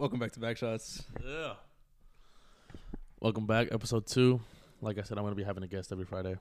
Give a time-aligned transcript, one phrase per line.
[0.00, 1.02] Welcome back to Backshots.
[1.22, 1.52] Yeah.
[3.20, 4.40] Welcome back, episode two.
[4.80, 6.36] Like I said, I'm gonna be having a guest every Friday.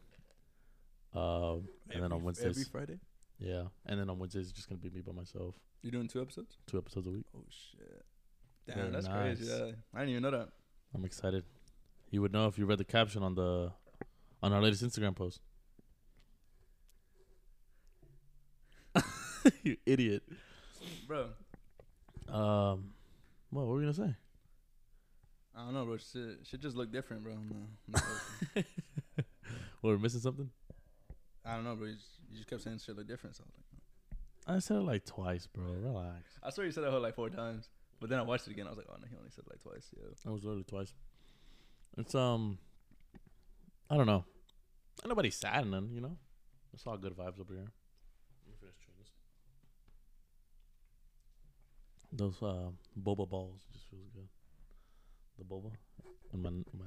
[1.14, 3.00] Um, and then on Wednesdays, Every Friday?
[3.38, 6.22] yeah, and then on Wednesdays, it's just gonna be me by myself, You're doing two
[6.22, 6.56] episodes?
[6.68, 7.26] two episodes a week.
[7.36, 8.06] Oh, shit.
[8.66, 9.38] Damn, Very that's nice.
[9.38, 9.52] crazy.
[9.52, 9.72] Yeah.
[9.94, 10.50] I didn't even know that.
[10.96, 11.44] I'm excited.
[12.12, 13.74] You would know if you read the caption on the
[14.42, 15.42] on our latest Instagram post.
[19.64, 20.24] you idiot.
[21.08, 21.32] Bro,
[22.32, 22.92] Um,
[23.50, 24.16] what were we gonna say?
[25.56, 25.98] I don't know, bro.
[25.98, 27.34] Shit, shit just look different, bro.
[27.34, 28.02] on the- on the
[28.62, 28.68] post.
[29.82, 30.50] Were missing something?
[31.46, 31.88] I don't know, bro.
[31.88, 33.36] You just, you just kept saying shit look different.
[33.36, 35.66] So I was like, I said it like twice, bro.
[35.66, 36.38] Relax.
[36.44, 37.70] I swear you said that whole like four times.
[38.00, 38.66] But then I watched it again.
[38.68, 39.88] I was like, oh, no, he only said it like twice.
[39.98, 40.04] Yeah.
[40.08, 40.94] it was literally twice.
[41.98, 42.58] It's um,
[43.90, 44.24] I don't know.
[45.04, 46.18] Nobody's nobody sad and then you know.
[46.74, 47.66] It's all good vibes over here.
[48.46, 49.10] Let me finish chewing this.
[52.12, 54.28] Those uh, boba balls just feels good.
[55.38, 55.72] The boba
[56.34, 56.86] and my my.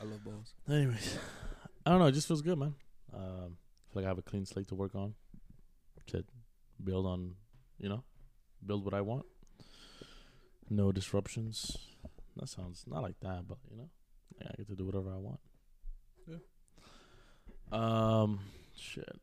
[0.00, 0.54] I love balls.
[0.68, 1.18] Anyways,
[1.84, 2.06] I don't know.
[2.06, 2.74] It just feels good, man.
[3.12, 5.14] Um, I feel like I have a clean slate to work on.
[6.08, 6.24] To
[6.82, 7.34] build on,
[7.78, 8.02] you know,
[8.66, 9.26] build what I want.
[10.68, 11.76] No disruptions.
[12.36, 13.90] That sounds not like that, but you know,
[14.40, 15.40] yeah, I get to do whatever I want.
[16.26, 16.38] Yeah.
[17.70, 18.40] Um,
[18.76, 19.20] shit.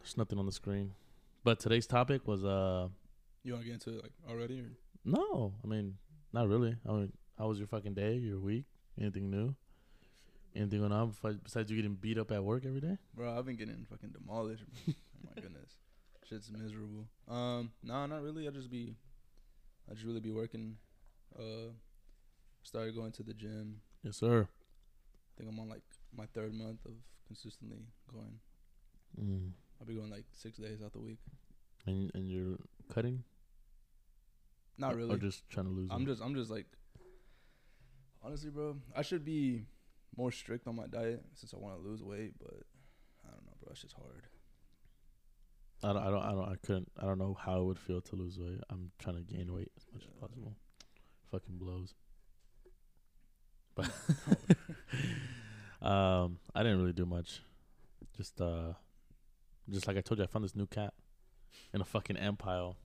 [0.00, 0.92] There's nothing on the screen,
[1.42, 2.88] but today's topic was uh,
[3.44, 4.60] You want to get into it like already?
[4.60, 4.70] Or?
[5.04, 5.98] no, I mean,
[6.32, 6.76] not really.
[6.88, 8.14] I mean, how was your fucking day?
[8.14, 8.64] Your week?
[8.98, 9.54] Anything new?
[10.56, 12.96] Anything going on besides- besides you getting beat up at work every day?
[13.14, 14.64] Bro, I've been getting fucking demolished.
[14.88, 14.92] oh
[15.24, 15.78] my goodness,
[16.24, 17.06] shit's miserable.
[17.28, 18.46] Um, no, not really.
[18.48, 18.96] I just be,
[19.90, 20.76] I just really be working.
[21.38, 21.72] Uh,
[22.62, 23.80] started going to the gym.
[24.02, 24.48] Yes, sir.
[24.48, 25.82] I think I'm on like
[26.16, 26.92] my third month of
[27.26, 28.38] consistently going.
[29.20, 29.50] Mm.
[29.80, 31.18] I'll be going like six days out the week.
[31.86, 32.56] And and you're
[32.92, 33.24] cutting?
[34.78, 35.14] Not really.
[35.14, 35.88] Or just trying to lose?
[35.92, 36.66] I'm just, I'm just like,
[38.22, 38.76] honestly, bro.
[38.96, 39.66] I should be
[40.16, 42.54] more strict on my diet since I want to lose weight, but
[43.24, 43.70] I don't know, bro.
[43.72, 44.26] It's just hard.
[45.82, 46.02] I don't.
[46.02, 46.22] I don't.
[46.22, 46.48] I don't.
[46.48, 46.90] I couldn't.
[47.00, 48.60] I don't know how it would feel to lose weight.
[48.70, 50.56] I'm trying to gain weight as much as possible.
[51.30, 51.94] Fucking blows.
[53.76, 53.90] But
[55.82, 57.42] um, I didn't really do much.
[58.16, 58.74] Just uh,
[59.68, 60.94] just like I told you, I found this new cat
[61.72, 62.76] in a fucking ant pile.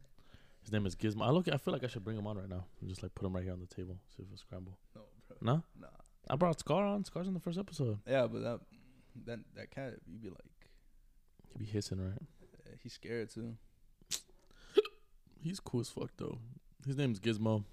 [0.70, 1.26] His name is Gizmo.
[1.26, 1.48] I look.
[1.52, 3.34] I feel like I should bring him on right now and just like put him
[3.34, 3.98] right here on the table.
[4.16, 4.78] See if it'll scramble.
[4.96, 5.38] No, bro.
[5.42, 5.88] No, Nah.
[6.30, 7.04] I brought Scar on.
[7.06, 7.98] Scar's in the first episode.
[8.08, 8.60] Yeah, but that,
[9.26, 10.38] that, that cat, you'd be like,
[11.54, 12.22] He'd be hissing, right?
[12.84, 13.58] he's scared too.
[15.42, 16.38] He's cool as fuck though.
[16.86, 17.64] His name's Gizmo.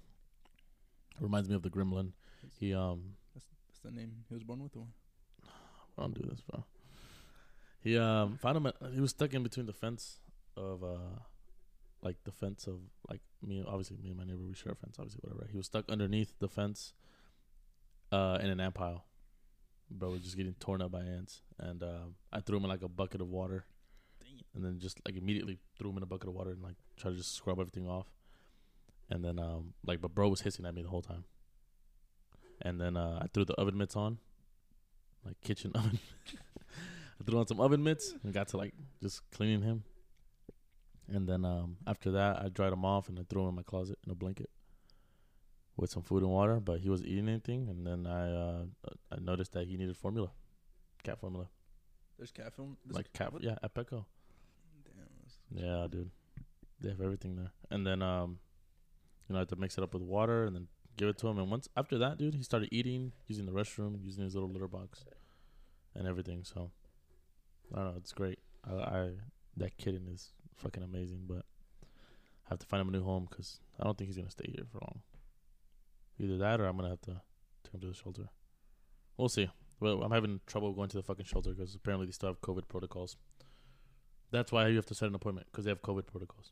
[1.21, 2.13] Reminds me of the Gremlin.
[2.59, 3.45] He um That's
[3.83, 4.87] the name he was born with, or
[5.99, 6.63] I don't do this, bro.
[7.79, 8.65] He um found him.
[8.65, 10.17] At, he was stuck in between the fence
[10.55, 11.19] of uh
[12.07, 12.79] like the fence of
[13.09, 13.61] like me.
[13.67, 14.95] Obviously, me and my neighbor we share a fence.
[14.97, 15.45] Obviously, whatever.
[15.51, 16.93] He was stuck underneath the fence,
[18.13, 19.03] uh, in an ant pile.
[19.91, 22.81] Bro was just getting torn up by ants, and um I threw him in like
[22.81, 23.65] a bucket of water,
[24.55, 27.11] and then just like immediately threw him in a bucket of water and like tried
[27.11, 28.07] to just scrub everything off,
[29.09, 31.25] and then um like but bro was hissing at me the whole time,
[32.61, 34.17] and then uh I threw the oven mitts on,
[35.25, 35.99] like kitchen oven.
[37.19, 39.83] I threw on some oven mitts and got to like just cleaning him.
[41.09, 43.63] And then um, after that, I dried him off and I threw him in my
[43.63, 44.49] closet in a blanket
[45.77, 46.59] with some food and water.
[46.59, 47.69] But he wasn't eating anything.
[47.69, 48.63] And then I uh,
[49.11, 50.31] I noticed that he needed formula,
[51.03, 51.47] cat formula,
[52.17, 52.77] there's cat film.
[52.85, 53.31] There's like cat.
[53.31, 53.43] what?
[53.43, 54.05] Yeah, at Petco.
[54.85, 55.63] Damn.
[55.63, 56.09] Yeah, dude.
[56.81, 57.51] They have everything there.
[57.69, 58.39] And then um,
[59.27, 61.27] you know, I had to mix it up with water and then give it to
[61.27, 61.37] him.
[61.37, 64.67] And once after that, dude, he started eating, using the restroom, using his little litter
[64.67, 65.05] box,
[65.95, 66.43] and everything.
[66.43, 66.71] So
[67.73, 67.97] I don't know.
[67.97, 68.39] It's great.
[68.67, 69.09] I, I
[69.57, 71.45] that kitten is fucking amazing, but
[72.45, 74.51] I have to find him a new home because I don't think he's gonna stay
[74.53, 75.01] here for long.
[76.19, 77.21] Either that, or I'm gonna have to
[77.63, 78.29] take him to the shelter.
[79.17, 79.49] We'll see.
[79.79, 82.67] Well, I'm having trouble going to the fucking shelter because apparently they still have COVID
[82.67, 83.15] protocols.
[84.31, 86.51] That's why you have to set an appointment because they have COVID protocols.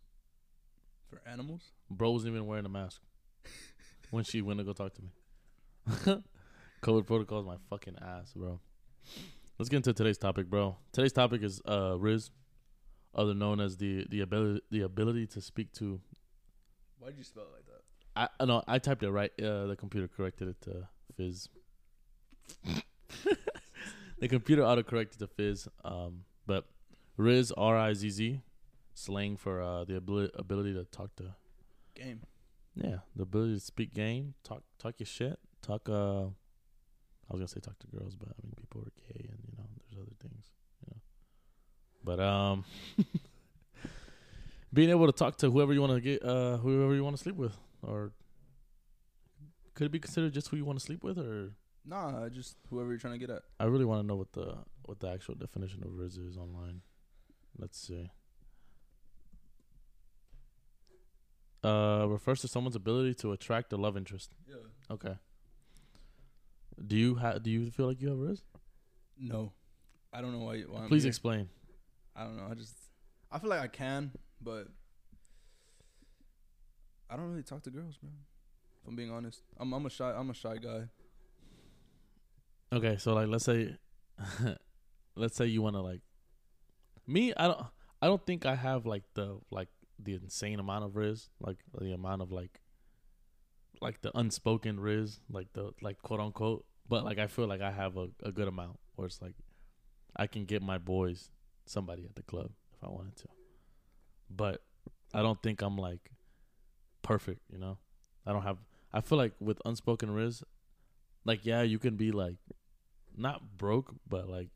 [1.09, 1.71] For animals?
[1.89, 3.01] Bro wasn't even wearing a mask
[4.11, 5.09] when she went to go talk to me.
[6.83, 8.59] COVID protocols, my fucking ass, bro.
[9.57, 10.77] Let's get into today's topic, bro.
[10.91, 12.29] Today's topic is uh Rizz,
[13.15, 15.99] other known as the the ability the ability to speak to.
[16.99, 18.29] Why did you spell it like that?
[18.39, 19.31] I no, I typed it right.
[19.39, 21.49] Uh, the computer corrected it to Fizz.
[24.19, 25.67] the computer autocorrected to Fizz.
[25.83, 26.65] Um, but
[27.17, 28.41] Rizz R I Z Z,
[28.93, 31.35] slang for uh the ability ability to talk to
[31.95, 32.21] Game.
[32.75, 35.87] Yeah, the ability to speak game, talk talk your shit, talk.
[35.87, 39.39] Uh, I was gonna say talk to girls, but I mean people are gay, and
[39.47, 40.51] you know there's other things.
[42.05, 42.63] But um,
[44.73, 47.21] being able to talk to whoever you want to get, uh, whoever you want to
[47.21, 48.11] sleep with, or
[49.73, 51.53] could it be considered just who you want to sleep with, or
[51.87, 53.43] Nah, just whoever you're trying to get at.
[53.59, 54.55] I really want to know what the
[54.85, 56.81] what the actual definition of Rizz is online.
[57.57, 58.09] Let's see.
[61.63, 64.31] Uh, refers to someone's ability to attract a love interest.
[64.47, 64.55] Yeah.
[64.91, 65.15] Okay.
[66.85, 67.19] Do you?
[67.41, 68.41] Do you feel like you have Rizz?
[69.19, 69.53] No,
[70.13, 70.61] I don't know why.
[70.61, 71.49] why Please explain.
[72.15, 72.47] I don't know.
[72.49, 72.75] I just
[73.31, 74.67] I feel like I can, but
[77.09, 78.09] I don't really talk to girls, bro.
[78.81, 80.89] If I'm being honest, I'm I'm a shy I'm a shy guy.
[82.73, 83.75] Okay, so like let's say
[85.15, 86.01] let's say you want to like
[87.07, 87.65] me, I don't
[88.01, 89.69] I don't think I have like the like
[89.99, 92.61] the insane amount of rizz, like the amount of like
[93.81, 97.71] like the unspoken rizz, like the like quote unquote, but like I feel like I
[97.71, 99.35] have a, a good amount where it's like
[100.15, 101.31] I can get my boys
[101.65, 103.27] somebody at the club if I wanted to.
[104.29, 104.61] But
[105.13, 106.11] I don't think I'm like
[107.01, 107.77] perfect, you know?
[108.25, 108.57] I don't have
[108.93, 110.41] I feel like with unspoken rizz,
[111.25, 112.37] like yeah, you can be like
[113.15, 114.49] not broke, but like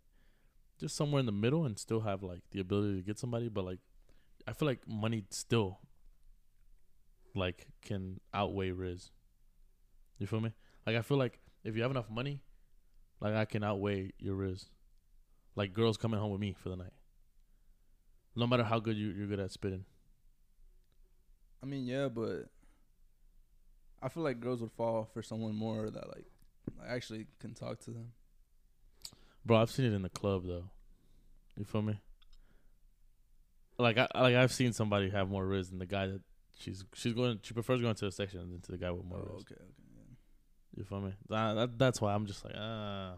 [0.79, 3.65] just somewhere in the middle and still have like the ability to get somebody, but
[3.65, 3.79] like
[4.47, 5.79] I feel like money still
[7.35, 9.09] like can outweigh rizz.
[10.17, 10.53] You feel me?
[10.85, 12.41] Like I feel like if you have enough money,
[13.19, 14.65] like I can outweigh your rizz.
[15.55, 16.93] Like girls coming home with me for the night.
[18.35, 19.85] No matter how good you you're good at spitting.
[21.61, 22.45] I mean, yeah, but
[24.01, 26.25] I feel like girls would fall for someone more that like
[26.87, 28.11] actually can talk to them.
[29.45, 30.65] Bro, I've seen it in the club though.
[31.57, 31.99] You feel me?
[33.77, 36.21] Like I like I've seen somebody have more rizz than the guy that
[36.59, 39.19] she's she's going she prefers going to the section than to the guy with more
[39.19, 39.41] Oh, rizz.
[39.41, 39.63] okay, okay.
[39.95, 40.15] Yeah.
[40.77, 41.13] You feel me?
[41.29, 43.15] That, that that's why I'm just like ah,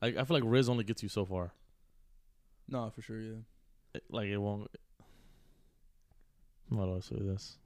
[0.00, 1.52] like I feel like rizz only gets you so far.
[2.68, 3.38] No, for sure, yeah.
[4.10, 4.70] Like it won't.
[6.70, 7.58] How do I say this?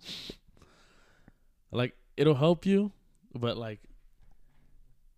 [1.71, 2.93] like it'll help you,
[3.35, 3.81] but like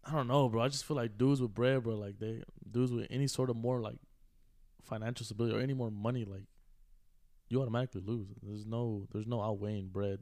[0.05, 0.62] I don't know, bro.
[0.62, 1.94] I just feel like dudes with bread, bro.
[1.94, 3.99] Like they dudes with any sort of more like
[4.82, 6.44] financial stability or any more money, like
[7.49, 8.28] you automatically lose.
[8.43, 10.20] There's no there's no outweighing bread.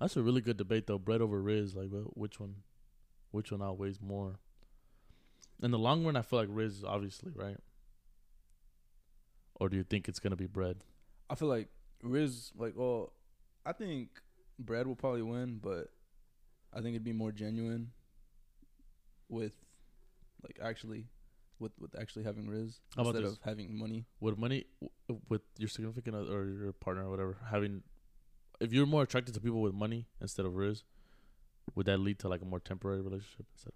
[0.00, 0.98] That's a really good debate though.
[0.98, 2.56] Bread over Rizz, like which one,
[3.30, 4.38] which one outweighs more?
[5.60, 7.58] In the long run, I feel like Rizz, obviously, right?
[9.60, 10.84] Or do you think it's gonna be bread?
[11.30, 11.68] I feel like
[12.04, 13.12] Rizz, like, well,
[13.66, 14.08] I think
[14.58, 15.88] Brad will probably win, but
[16.72, 17.90] I think it'd be more genuine
[19.28, 19.52] with,
[20.42, 21.06] like, actually,
[21.58, 23.32] with with actually having Rizz How about instead this?
[23.38, 24.06] of having money.
[24.20, 24.66] Would money
[25.08, 27.82] w- with your significant other or your partner or whatever having,
[28.60, 30.84] if you're more attracted to people with money instead of Rizz,
[31.74, 33.74] would that lead to like a more temporary relationship instead of?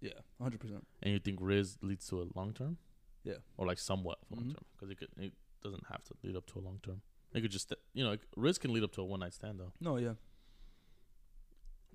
[0.00, 0.84] Yeah, hundred percent.
[1.02, 2.78] And you think Rizz leads to a long term?
[3.24, 3.38] Yeah.
[3.56, 4.52] Or like somewhat long Mhm.
[4.54, 5.32] term because it could it
[5.62, 7.00] doesn't have to lead up to a long term.
[7.32, 9.58] It could just you know like, Rizz can lead up to a one night stand
[9.58, 9.72] though.
[9.80, 10.14] No, yeah,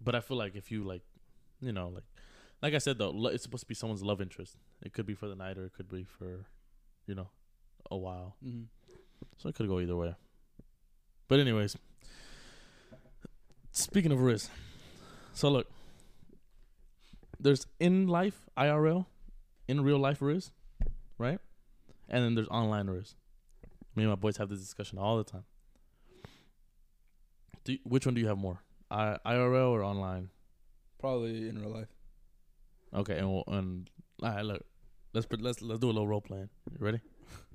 [0.01, 1.03] But I feel like if you like,
[1.61, 2.03] you know, like,
[2.61, 4.57] like I said though, lo- it's supposed to be someone's love interest.
[4.81, 6.45] It could be for the night or it could be for,
[7.05, 7.29] you know,
[7.91, 8.35] a while.
[8.43, 8.63] Mm-hmm.
[9.37, 10.15] So it could go either way.
[11.27, 11.77] But anyways,
[13.71, 14.49] speaking of risk,
[15.33, 15.67] so look,
[17.39, 19.05] there's in life IRL,
[19.67, 20.51] in real life Rizz,
[21.19, 21.39] right?
[22.07, 23.13] And then there's online Rizz.
[23.95, 25.43] Me and my boys have this discussion all the time.
[27.63, 30.29] Do you- which one do you have more, I, IRL or online?
[30.99, 31.87] probably in real life.
[32.93, 33.89] Okay, and we'll, and
[34.21, 34.65] all right, look,
[35.13, 36.49] let's put, let's let's do a little role playing.
[36.71, 36.99] You ready?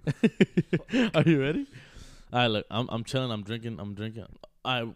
[1.14, 1.66] Are you ready?
[2.32, 3.30] All right, look, I'm I'm chilling.
[3.30, 3.78] I'm drinking.
[3.80, 4.26] I'm drinking.
[4.64, 4.88] I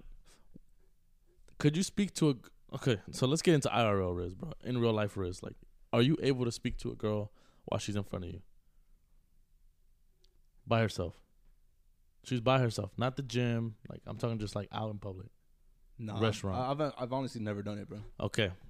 [1.58, 2.34] could you speak to a
[2.76, 2.98] okay?
[3.10, 4.52] So let's get into IRL Rizz, bro.
[4.64, 5.56] In real life, Rizz, like,
[5.92, 7.30] are you able to speak to a girl
[7.66, 8.40] while she's in front of you
[10.68, 11.14] by herself?
[12.24, 13.76] She's by herself, not the gym.
[13.88, 15.28] Like I'm talking just like out in public.
[15.98, 16.56] Nah, Restaurant.
[16.58, 17.98] I, I've I've honestly never done it, bro.
[18.20, 18.50] Okay.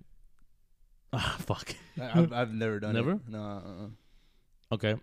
[1.11, 1.75] Ah, fuck.
[1.99, 3.13] I, I've I've never done Never?
[3.13, 3.21] it.
[3.29, 4.75] Nah, uh-uh.
[4.75, 4.97] Okay.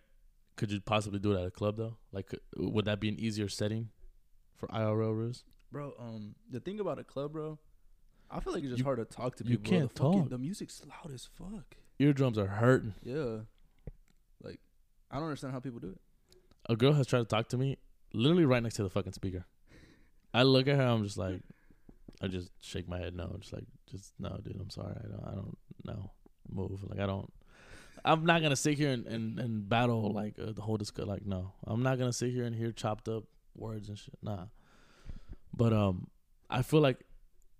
[0.55, 1.97] Could you possibly do it at a club though?
[2.11, 3.89] Like, would that be an easier setting
[4.55, 5.41] for IRL Rizz?
[5.71, 5.93] bro.
[5.99, 7.57] Um, the thing about a club, bro,
[8.29, 9.71] I feel like it's just You- hard to talk to you people.
[9.79, 10.29] can't the fucking- talk.
[10.29, 11.75] The music's loud as fuck.
[11.97, 12.93] Eardrums are hurting.
[13.03, 13.39] Yeah,
[14.43, 14.59] like
[15.09, 15.99] I don't understand how people do it.
[16.67, 17.77] A girl has tried to talk to me,
[18.13, 19.45] literally right next to the fucking speaker.
[20.33, 21.41] I look at her, I'm just like,
[22.21, 24.57] I just shake my head no, just like, just no, dude.
[24.59, 26.11] I'm sorry, I don't, I don't know,
[26.51, 26.83] move.
[26.83, 27.31] Like I don't.
[28.03, 31.05] I'm not gonna sit here and and, and battle like uh, the whole discuss.
[31.05, 33.23] Like no, I'm not gonna sit here and hear chopped up
[33.55, 34.17] words and shit.
[34.21, 34.45] Nah.
[35.55, 36.07] But um,
[36.49, 36.99] I feel like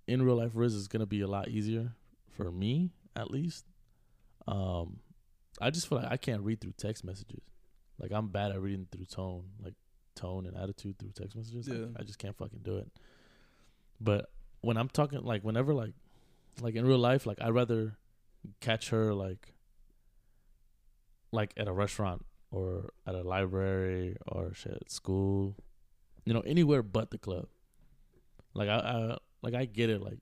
[0.07, 1.93] in real life, Rizz is gonna be a lot easier
[2.35, 3.65] for me at least.
[4.47, 5.00] Um,
[5.62, 7.41] I just feel like I can't read through text messages.
[8.00, 9.74] Like I'm bad at reading through tone, like
[10.16, 11.68] tone and attitude through text messages.
[11.68, 11.86] Like, Yeah.
[12.00, 12.92] I just can't fucking do it.
[14.00, 14.30] But
[14.62, 15.94] when I'm talking, like whenever like
[16.62, 17.98] like in real life, like I'd rather
[18.62, 19.54] catch her like
[21.32, 25.56] like at a restaurant or at a library or shit at school,
[26.25, 27.48] you know, anywhere but the club.
[28.54, 30.02] Like I, I like I get it.
[30.02, 30.20] Like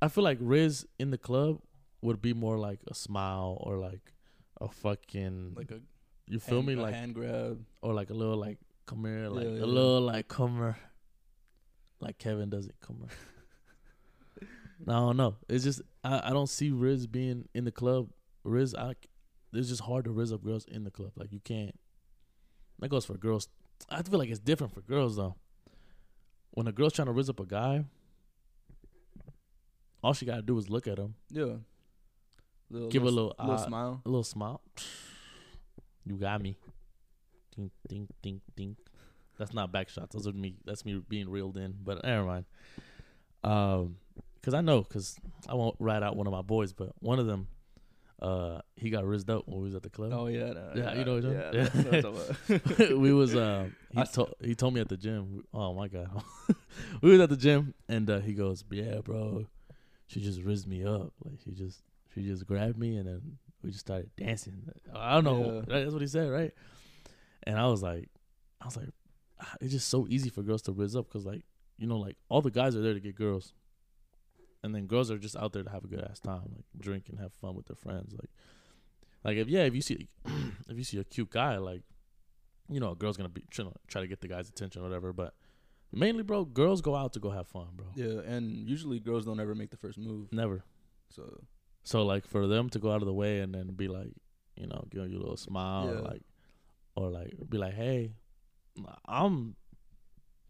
[0.00, 1.60] I feel like Rizz in the club
[2.02, 4.12] would be more like a smile or like
[4.60, 5.80] a fucking Like a
[6.28, 7.64] you feel hand, me a like hand grab.
[7.82, 9.64] or like a little like come here like Yeah, a yeah.
[9.64, 10.76] little like come here
[12.00, 14.48] like Kevin does it come here.
[14.86, 15.36] no, I don't know.
[15.48, 18.08] It's just I, I don't see Rizz being in the club.
[18.46, 18.94] Rizz, I
[19.52, 21.12] it's just hard to rizz up girls in the club.
[21.16, 21.74] Like you can't.
[22.80, 23.48] That goes for girls.
[23.90, 25.34] I feel like it's different for girls though.
[26.52, 27.84] When a girl's trying to rizz up a guy,
[30.02, 31.56] all she gotta do is look at him, Yeah.
[32.70, 34.02] Little, give a little, little little eye- smile.
[34.04, 34.60] a little smile.
[36.08, 36.56] You got me.
[37.54, 38.76] Ding ding ding ding.
[39.38, 40.14] That's not back shots.
[40.14, 40.56] Those are me.
[40.64, 41.74] That's me being reeled in.
[41.84, 42.44] But never mind.
[43.44, 43.96] Um,
[44.42, 45.16] cause I know, cause
[45.48, 47.46] I won't rat out one of my boys, but one of them,
[48.20, 50.12] uh, he got rizzed up when we was at the club.
[50.12, 51.64] Oh yeah, no, Yeah, you know what I'm yeah, saying?
[51.64, 52.98] that's what I'm talking about.
[52.98, 55.44] we was uh, he told he told me at the gym.
[55.54, 56.10] Oh my god,
[57.02, 59.44] we was at the gym and uh, he goes, "Yeah, bro,
[60.08, 61.12] she just rizzed me up.
[61.24, 61.82] Like she just
[62.14, 64.68] she just grabbed me and then we just started dancing.
[64.94, 65.64] I don't know.
[65.68, 65.80] Yeah.
[65.80, 66.52] That's what he said, right?
[67.42, 68.08] And I was like,
[68.60, 68.88] I was like,
[69.40, 71.42] ah, it's just so easy for girls to rizz up because like
[71.76, 73.54] you know like all the guys are there to get girls,
[74.62, 77.08] and then girls are just out there to have a good ass time, like drink
[77.08, 78.30] and have fun with their friends, like.
[79.24, 80.08] Like if yeah, if you see
[80.68, 81.82] if you see a cute guy, like
[82.68, 84.84] you know, a girl's gonna be trying to try to get the guy's attention or
[84.84, 85.12] whatever.
[85.12, 85.34] But
[85.92, 87.86] mainly, bro, girls go out to go have fun, bro.
[87.96, 90.32] yeah, and usually girls don't ever make the first move.
[90.32, 90.64] Never.
[91.10, 91.42] So
[91.88, 94.12] So like for them to go out of the way and then be like,
[94.56, 96.22] you know, give you a little smile, or like,
[96.94, 98.12] or like be like, hey,
[99.06, 99.56] I'm.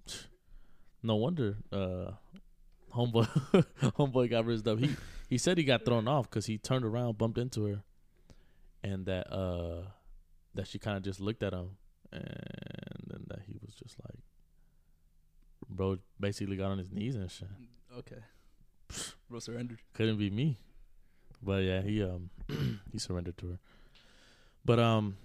[1.00, 2.10] No wonder, uh,
[2.92, 3.28] homeboy,
[3.80, 4.80] homeboy got rizzed up.
[4.80, 4.96] He
[5.28, 7.84] he said he got thrown off because he turned around, bumped into her,
[8.82, 9.82] and that uh,
[10.56, 11.76] that she kind of just looked at him,
[12.10, 14.18] and then that he was just like,
[15.70, 17.46] bro, basically got on his knees and shit
[17.96, 18.22] okay,
[19.30, 19.78] bro surrendered.
[19.94, 20.58] couldn't be me.
[21.42, 22.30] But yeah, he um
[22.92, 23.58] he surrendered to her.
[24.64, 25.16] But um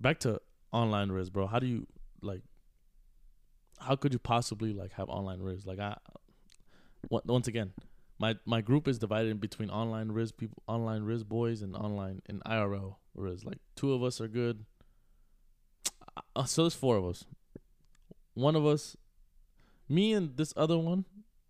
[0.00, 0.40] back to
[0.72, 1.46] online rizz, bro.
[1.46, 1.86] How do you
[2.22, 2.42] like
[3.78, 5.66] how could you possibly like have online rizz?
[5.66, 5.96] Like I
[7.10, 7.72] once again,
[8.18, 12.22] my my group is divided in between online rizz people, online rizz boys and online
[12.26, 13.44] and IRL rizz.
[13.44, 14.64] Like two of us are good.
[16.34, 17.24] Uh, so there's four of us.
[18.34, 18.96] One of us
[19.88, 21.04] me and this other one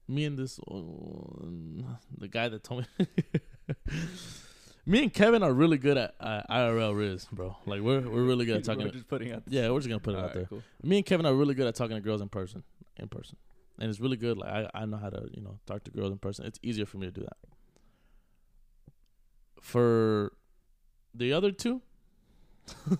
[0.08, 3.06] me and this uh, the guy that told me
[4.86, 7.56] me and Kevin are really good at uh, IRL Rizz, bro.
[7.66, 8.82] Like we're we're really good at talking.
[8.84, 9.42] We're To, just putting out.
[9.48, 10.46] yeah, we're just gonna put it out Alright, there.
[10.46, 10.62] Cool.
[10.82, 12.62] Me and Kevin are really good at talking to girls in person,
[12.96, 13.36] in person,
[13.78, 14.38] and it's really good.
[14.38, 16.46] Like I I know how to you know talk to girls in person.
[16.46, 17.36] It's easier for me to do that.
[19.60, 20.32] For
[21.14, 21.82] the other two,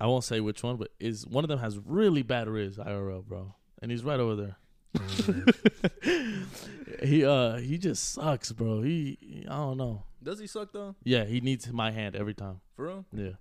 [0.00, 3.24] I won't say which one, but is one of them has really bad Rizz IRL,
[3.24, 4.56] bro, and he's right over there.
[7.02, 8.82] he uh he just sucks, bro.
[8.82, 10.04] He I don't know.
[10.22, 10.94] Does he suck though?
[11.04, 12.60] Yeah, he needs my hand every time.
[12.76, 13.04] For real?
[13.12, 13.32] Yeah.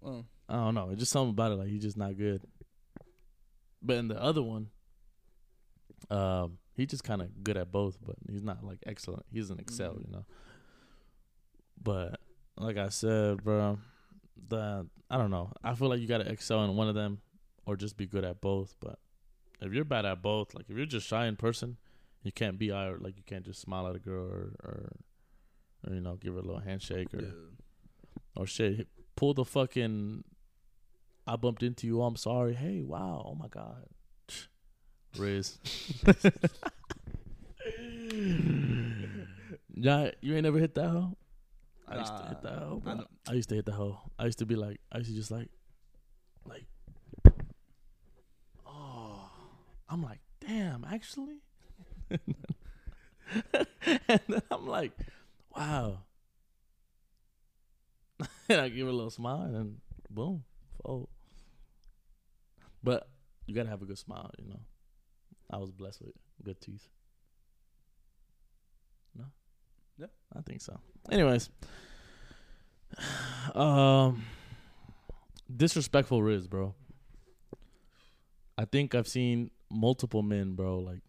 [0.00, 0.90] Well, I don't know.
[0.90, 1.56] It's just something about it.
[1.56, 2.42] Like he's just not good.
[3.82, 4.68] But in the other one,
[6.10, 9.24] um, he's just kind of good at both, but he's not like excellent.
[9.30, 10.06] He doesn't excel, Mhm.
[10.06, 10.24] you know.
[11.82, 12.20] But
[12.56, 13.78] like I said, bro,
[14.48, 15.52] the I don't know.
[15.62, 17.20] I feel like you gotta excel in one of them,
[17.66, 18.74] or just be good at both.
[18.80, 18.98] But
[19.60, 21.76] if you're bad at both, like if you're just shy in person,
[22.22, 24.92] you can't be eye like you can't just smile at a girl or or,
[25.86, 27.30] or you know give her a little handshake or yeah.
[28.36, 28.88] or shit.
[29.16, 30.24] Pull the fucking.
[31.26, 32.02] I bumped into you.
[32.02, 32.54] I'm sorry.
[32.54, 33.22] Hey, wow.
[33.26, 33.86] Oh my god.
[35.16, 35.58] Rizz.
[39.74, 41.16] yeah, you ain't never hit that hoe.
[41.86, 42.82] I used to hit that hoe.
[42.86, 43.98] I I used to hit the hoe.
[44.18, 44.80] I used to be like.
[44.92, 45.48] I used to just like,
[46.44, 46.66] like.
[48.66, 49.30] Oh,
[49.88, 50.84] I'm like, damn.
[50.84, 51.40] Actually.
[52.10, 52.20] and
[54.28, 54.92] then I'm like,
[55.56, 56.00] wow.
[58.48, 59.76] and I give her a little smile, and then
[60.10, 60.44] boom,
[60.82, 61.08] fold.
[62.82, 63.08] But
[63.46, 64.60] you gotta have a good smile, you know.
[65.50, 66.88] I was blessed with good teeth.
[69.16, 69.24] No.
[69.98, 70.06] Yeah.
[70.36, 70.78] I think so.
[71.10, 71.48] Anyways,
[73.54, 74.24] um,
[75.54, 76.74] disrespectful Rizz, bro.
[78.56, 81.00] I think I've seen multiple men, bro, like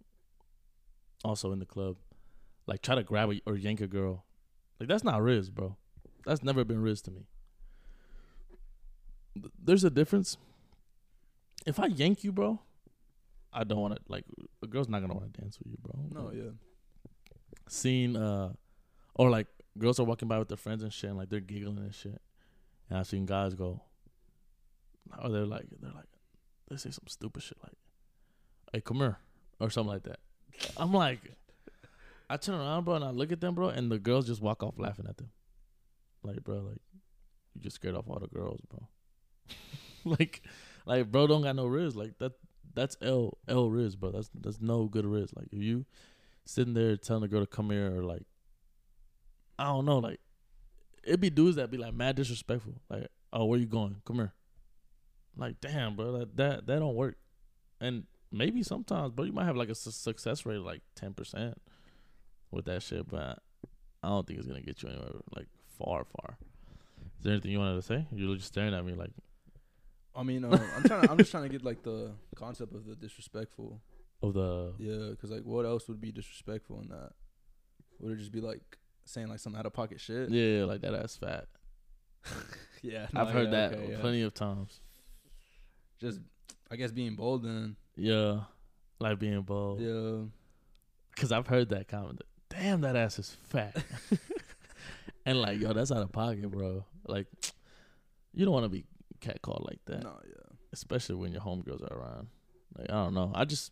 [1.24, 1.98] also in the club,
[2.68, 4.26] like try to grab a, or yank a girl.
[4.80, 5.76] Like that's not Rizz, bro.
[6.26, 7.26] That's never been Rizz to me.
[9.62, 10.38] There's a difference.
[11.66, 12.60] If I yank you, bro,
[13.52, 14.02] I don't want to.
[14.08, 14.26] Like
[14.62, 15.94] a girl's not gonna want to dance with you, bro.
[16.12, 16.52] No, yeah.
[17.68, 18.54] seen uh,
[19.16, 19.48] or like
[19.78, 22.22] girls are walking by with their friends and shit, and like they're giggling and shit,
[22.90, 23.82] and I've seen guys go,
[25.22, 26.10] or they're like, they're like,
[26.70, 27.74] they say some stupid shit like,
[28.72, 29.18] "Hey, come here,"
[29.60, 30.20] or something like that.
[30.78, 31.20] I'm like,
[32.30, 34.64] I turn around, bro, and I look at them, bro, and the girls just walk
[34.64, 35.32] off laughing at them.
[36.24, 36.82] Like, bro, like,
[37.54, 38.88] you just scared off all the girls, bro.
[40.18, 40.42] like,
[40.86, 41.96] like, bro, don't got no rizz.
[41.96, 42.34] Like that,
[42.74, 44.12] that's L L rizz, bro.
[44.12, 45.36] That's that's no good rizz.
[45.36, 45.86] Like, if you
[46.46, 48.24] sitting there telling the girl to come here, or like,
[49.58, 50.20] I don't know, like,
[51.04, 52.82] it be dudes that be like mad disrespectful.
[52.90, 54.02] Like, oh, where you going?
[54.06, 54.34] Come here.
[55.36, 57.18] Like, damn, bro, that that that don't work.
[57.82, 61.14] And maybe sometimes, but you might have like a su- success rate of like ten
[61.14, 61.60] percent
[62.52, 63.40] with that shit, but
[64.04, 66.38] I don't think it's gonna get you anywhere like far, far.
[67.18, 68.06] Is there anything you wanted to say?
[68.14, 69.12] You're just staring at me like,
[70.16, 71.02] I mean, uh, I'm trying.
[71.02, 73.82] To, I'm just trying to get like the concept of the disrespectful.
[74.22, 77.12] of the Yeah, because like, what else would be disrespectful in that?
[78.00, 80.30] Would it just be like saying like some out of pocket shit?
[80.30, 81.48] yeah, like that ass fat.
[82.82, 83.08] yeah.
[83.16, 84.00] I've heard yeah, that okay, yeah.
[84.00, 84.82] plenty of times.
[86.00, 86.20] Just,
[86.72, 87.76] I guess being bold then.
[88.00, 88.42] Yeah,
[89.00, 89.80] like being bold.
[89.82, 90.26] Yeah.
[91.16, 92.22] Cause I've heard that comment.
[92.50, 93.76] Damn, that ass is fat.
[95.26, 96.86] and like, yo, that's out of pocket, bro.
[97.08, 97.28] Like,
[98.34, 98.86] you don't want to be
[99.20, 100.56] catcalled like that, No, yeah.
[100.72, 102.28] especially when your homegirls are around.
[102.78, 103.32] Like, I don't know.
[103.36, 103.72] I just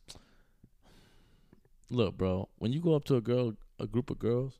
[1.90, 2.50] look, bro.
[2.58, 4.60] When you go up to a girl, a group of girls,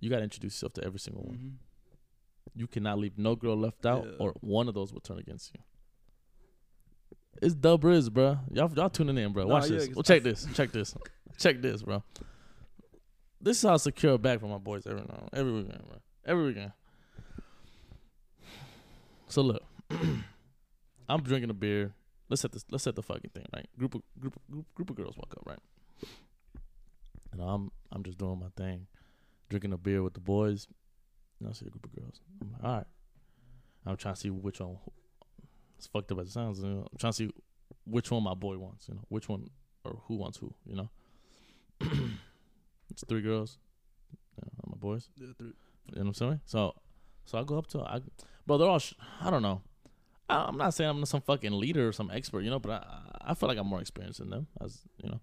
[0.00, 1.36] you gotta introduce yourself to every single one.
[1.36, 1.52] Mhm.
[2.54, 4.12] You cannot leave no girl left out, Yeah.
[4.18, 5.60] or one of those will turn against you.
[7.40, 8.38] It's dub rizz, bro.
[8.52, 9.44] Y'all, y'all tuning in, bro.
[9.44, 9.88] Nah, Watch yeah, this.
[9.94, 10.46] Well, check this.
[10.54, 10.94] Check this.
[11.38, 12.02] check this, bro.
[13.40, 15.98] This is how I secure a bag for my boys every now, every weekend, bro.
[16.26, 16.72] Every weekend.
[19.28, 19.62] So look,
[21.08, 21.92] I'm drinking a beer.
[22.28, 22.64] Let's set this.
[22.70, 23.66] Let's set the fucking thing right.
[23.78, 25.58] Group of group of, group, group of girls walk up, right?
[27.32, 28.86] And I'm I'm just doing my thing,
[29.48, 30.66] drinking a beer with the boys.
[31.40, 32.20] And I see a group of girls.
[32.40, 32.86] I'm like, all right.
[33.86, 34.78] I'm trying to see which one.
[35.78, 36.60] It's fucked up as it sounds.
[36.60, 36.86] You know?
[36.90, 37.30] I'm trying to see
[37.84, 38.88] which one my boy wants.
[38.88, 39.48] You know, which one
[39.84, 40.52] or who wants who.
[40.66, 40.90] You know,
[42.90, 43.58] it's three girls.
[44.40, 45.08] Know, my boys.
[45.16, 45.48] Yeah, three.
[45.48, 46.40] You know what I'm saying?
[46.44, 46.74] So,
[47.24, 48.00] so I go up to, I,
[48.46, 49.62] bro, they're all, sh- I don't know.
[50.28, 53.30] I, I'm not saying I'm some fucking leader or some expert, you know, but I,
[53.30, 55.20] I feel like I'm more experienced than them, as you know.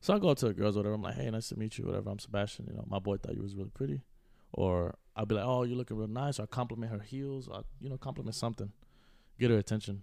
[0.00, 0.94] So I go up to the girls, whatever.
[0.94, 2.10] I'm like, hey, nice to meet you, whatever.
[2.10, 2.66] I'm Sebastian.
[2.68, 4.02] You know, my boy thought you was really pretty,
[4.52, 7.62] or I'll be like, oh, you're looking real nice, or I compliment her heels, or
[7.80, 8.70] you know, compliment something,
[9.38, 10.02] get her attention.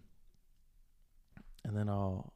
[1.65, 2.33] And then I'll,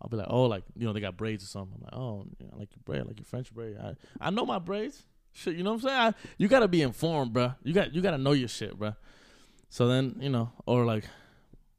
[0.00, 1.76] I'll be like, oh, like you know, they got braids or something.
[1.76, 3.76] I'm like, oh, yeah, I like your braid, I like your French braid.
[3.78, 5.04] I, I know my braids.
[5.32, 6.00] Shit, you know what I'm saying?
[6.00, 7.54] I, you gotta be informed, bro.
[7.64, 8.94] You got you gotta know your shit, bro.
[9.68, 11.04] So then you know, or like,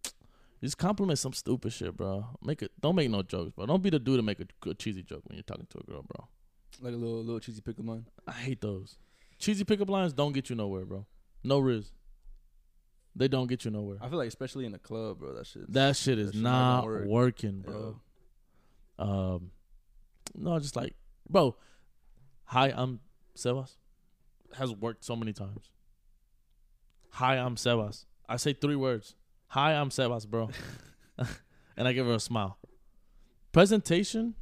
[0.62, 2.26] just compliment some stupid shit, bro.
[2.44, 2.72] Make it.
[2.82, 3.66] Don't make no jokes, bro.
[3.66, 5.84] Don't be the dude to make a, a cheesy joke when you're talking to a
[5.84, 6.28] girl, bro.
[6.82, 8.06] Like a little little cheesy pickup line.
[8.28, 8.98] I hate those.
[9.40, 11.06] Cheesy pickup lines don't get you nowhere, bro.
[11.42, 11.92] No rizz.
[13.16, 13.98] They don't get you nowhere.
[14.02, 15.34] I feel like especially in the club, bro.
[15.34, 15.72] That shit.
[15.72, 17.06] That shit is that shit not work.
[17.06, 18.02] working, bro.
[19.00, 19.52] Um,
[20.36, 20.94] no, just like,
[21.30, 21.56] bro.
[22.46, 23.00] Hi, I'm
[23.38, 23.76] Sebas.
[24.58, 25.70] Has worked so many times.
[27.12, 28.06] Hi, I'm Sebas.
[28.28, 29.16] I say three words.
[29.48, 30.50] Hi, I'm Sebas, bro.
[31.78, 32.58] and I give her a smile.
[33.52, 34.36] Presentation,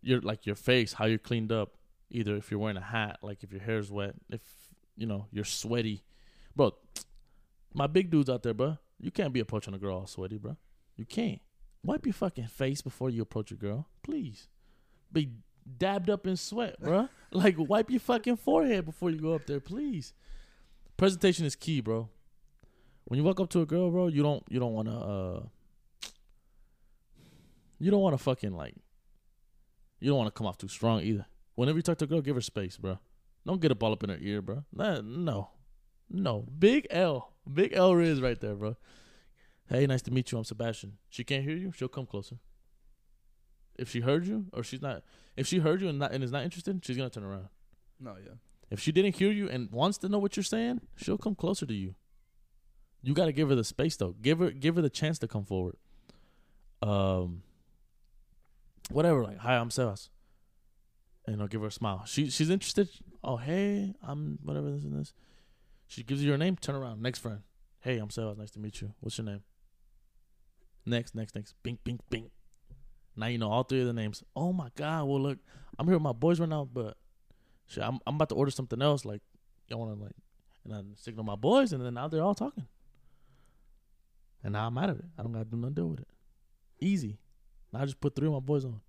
[0.00, 1.74] your like your face, how you're cleaned up.
[2.10, 4.40] Either if you're wearing a hat, like if your hair's wet, if
[4.96, 6.04] you know you're sweaty.
[7.74, 8.78] My big dudes out there, bro.
[9.00, 10.56] You can't be approaching a girl all sweaty, bro.
[10.96, 11.40] You can't.
[11.84, 14.48] Wipe your fucking face before you approach a girl, please.
[15.12, 15.30] Be
[15.78, 17.08] dabbed up in sweat, bro.
[17.32, 20.12] like wipe your fucking forehead before you go up there, please.
[20.96, 22.08] Presentation is key, bro.
[23.04, 25.42] When you walk up to a girl, bro, you don't you don't want to uh
[27.80, 28.76] you don't want to fucking like
[29.98, 31.26] you don't want to come off too strong either.
[31.56, 32.98] Whenever you talk to a girl, give her space, bro.
[33.44, 34.64] Don't get a ball up in her ear, bro.
[34.72, 35.50] Nah, no.
[36.12, 36.46] No.
[36.58, 37.32] Big L.
[37.52, 38.76] Big L Rizz right there, bro.
[39.68, 40.38] Hey, nice to meet you.
[40.38, 40.98] I'm Sebastian.
[41.08, 42.36] She can't hear you, she'll come closer.
[43.76, 45.02] If she heard you or she's not
[45.34, 47.48] if she heard you and not and is not interested, she's gonna turn around.
[47.98, 48.34] No, yeah.
[48.70, 51.64] If she didn't hear you and wants to know what you're saying, she'll come closer
[51.64, 51.94] to you.
[53.02, 54.14] You got to give her the space though.
[54.20, 55.76] Give her give her the chance to come forward.
[56.82, 57.42] Um
[58.90, 60.10] whatever like, "Hi, I'm Sebas."
[61.26, 62.04] And I'll give her a smile.
[62.04, 62.88] She she's interested.
[63.24, 65.14] Oh, hey, I'm whatever this and this.
[65.92, 67.02] She gives you your name, turn around.
[67.02, 67.40] Next friend.
[67.80, 68.38] Hey, I'm Sebas.
[68.38, 68.94] Nice to meet you.
[69.00, 69.42] What's your name?
[70.86, 71.54] Next, next, next.
[71.62, 72.30] Bing, bing, bing.
[73.14, 74.24] Now you know all three of the names.
[74.34, 75.04] Oh my god.
[75.04, 75.38] Well, look,
[75.78, 76.96] I'm here with my boys right now, but
[77.66, 79.04] shit, I'm I'm about to order something else.
[79.04, 79.20] Like,
[79.68, 80.14] y'all want to like,
[80.64, 82.68] and I signal my boys, and then now they're all talking.
[84.42, 85.04] And now I'm out of it.
[85.18, 86.08] I don't gotta do nothing to do with it.
[86.80, 87.18] Easy.
[87.70, 88.80] Now I just put three of my boys on.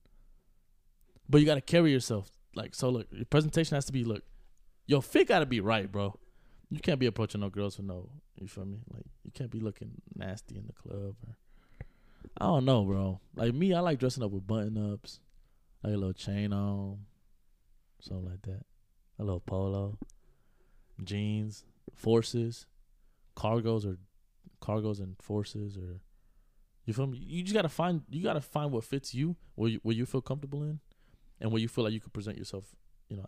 [1.27, 2.31] But you gotta carry yourself.
[2.55, 2.87] like so.
[2.87, 4.23] Look, your presentation has to be look.
[4.85, 6.17] Your fit got to be right, bro.
[6.73, 8.09] You can't be approaching no girls with no.
[8.35, 8.79] You feel me?
[8.91, 11.35] Like you can't be looking nasty in the club or.
[12.35, 13.19] I don't know, bro.
[13.35, 15.19] Like me, I like dressing up with button ups,
[15.83, 17.05] like a little chain on,
[17.99, 18.65] something like that,
[19.19, 19.99] a little polo,
[21.03, 22.65] jeans, forces,
[23.37, 23.97] cargos or
[24.59, 25.99] cargos and forces or
[26.85, 27.19] you feel me?
[27.19, 30.21] You just gotta find you gotta find what fits you, where you where you feel
[30.21, 30.79] comfortable in,
[31.39, 32.75] and where you feel like you could present yourself,
[33.13, 33.25] you know,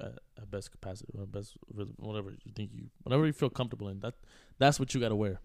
[0.00, 0.06] at,
[0.38, 1.56] at, best capacity or best
[1.98, 4.00] whatever you think you whatever you feel comfortable in.
[4.00, 4.14] That
[4.58, 5.40] that's what you gotta wear.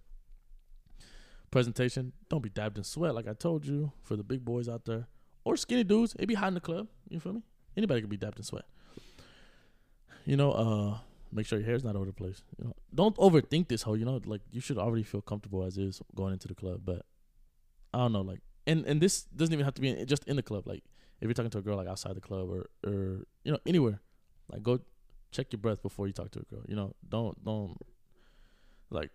[1.50, 4.86] Presentation, don't be dabbed in sweat like I told you for the big boys out
[4.86, 5.08] there
[5.44, 6.16] or skinny dudes.
[6.18, 6.88] It be hot in the club.
[7.10, 7.42] You feel me?
[7.76, 8.66] Anybody can be dabbed in sweat.
[10.26, 10.98] You know, uh,
[11.34, 12.42] make sure your hair's not over the place.
[12.58, 13.98] You know, don't overthink this whole.
[13.98, 16.82] You know, like you should already feel comfortable as is going into the club.
[16.86, 17.06] But
[17.94, 20.38] I don't know, like, and and this doesn't even have to be in, just in
[20.38, 20.68] the club.
[20.68, 20.84] Like,
[21.22, 24.02] if you're talking to a girl like outside the club or or you know anywhere,
[24.52, 24.80] like go
[25.32, 26.64] check your breath before you talk to a girl.
[26.68, 27.78] You know, don't don't
[28.90, 29.12] like.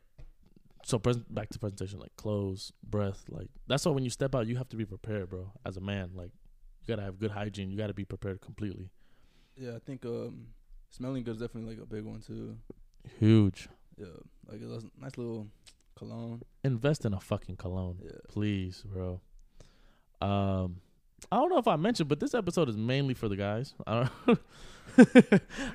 [0.85, 4.47] So present back to presentation, like clothes, breath, like that's why when you step out,
[4.47, 5.51] you have to be prepared, bro.
[5.65, 6.31] As a man, like
[6.81, 7.71] you gotta have good hygiene.
[7.71, 8.91] You gotta be prepared completely.
[9.57, 10.47] Yeah, I think um,
[10.91, 12.57] smelling good is definitely like a big one too.
[13.19, 13.69] Huge.
[13.99, 14.07] Yeah,
[14.49, 15.49] like a nice little
[15.97, 16.43] cologne.
[16.63, 18.11] Invest in a fucking cologne, Yeah.
[18.29, 19.21] please, bro.
[20.21, 20.77] Um,
[21.33, 23.75] I don't know if I mentioned, but this episode is mainly for the guys.
[23.87, 24.39] I don't,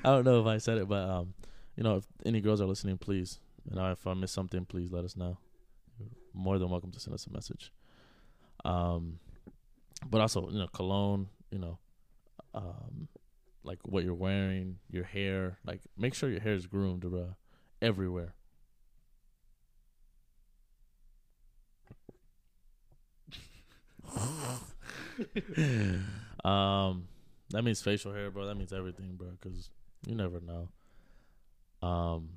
[0.04, 1.34] I don't know if I said it, but um,
[1.76, 4.90] you know, if any girls are listening, please, you know, if I miss something, please
[4.92, 5.38] let us know.
[6.34, 7.72] More than welcome to send us a message.
[8.64, 9.18] Um,
[10.08, 11.78] but also, you know, cologne, you know,
[12.54, 13.08] um,
[13.64, 17.36] like what you're wearing, your hair, like make sure your hair is groomed, bro,
[17.82, 18.34] everywhere.
[26.44, 27.08] um,
[27.50, 28.46] that means facial hair, bro.
[28.46, 29.28] That means everything, bro.
[29.40, 29.70] Because
[30.06, 30.68] you never know.
[31.86, 32.28] Um,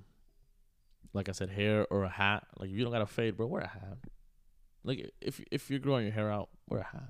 [1.13, 2.45] like I said, hair or a hat.
[2.59, 3.97] Like if you don't got a fade, bro, wear a hat.
[4.83, 7.09] Like if if you're growing your hair out, wear a hat.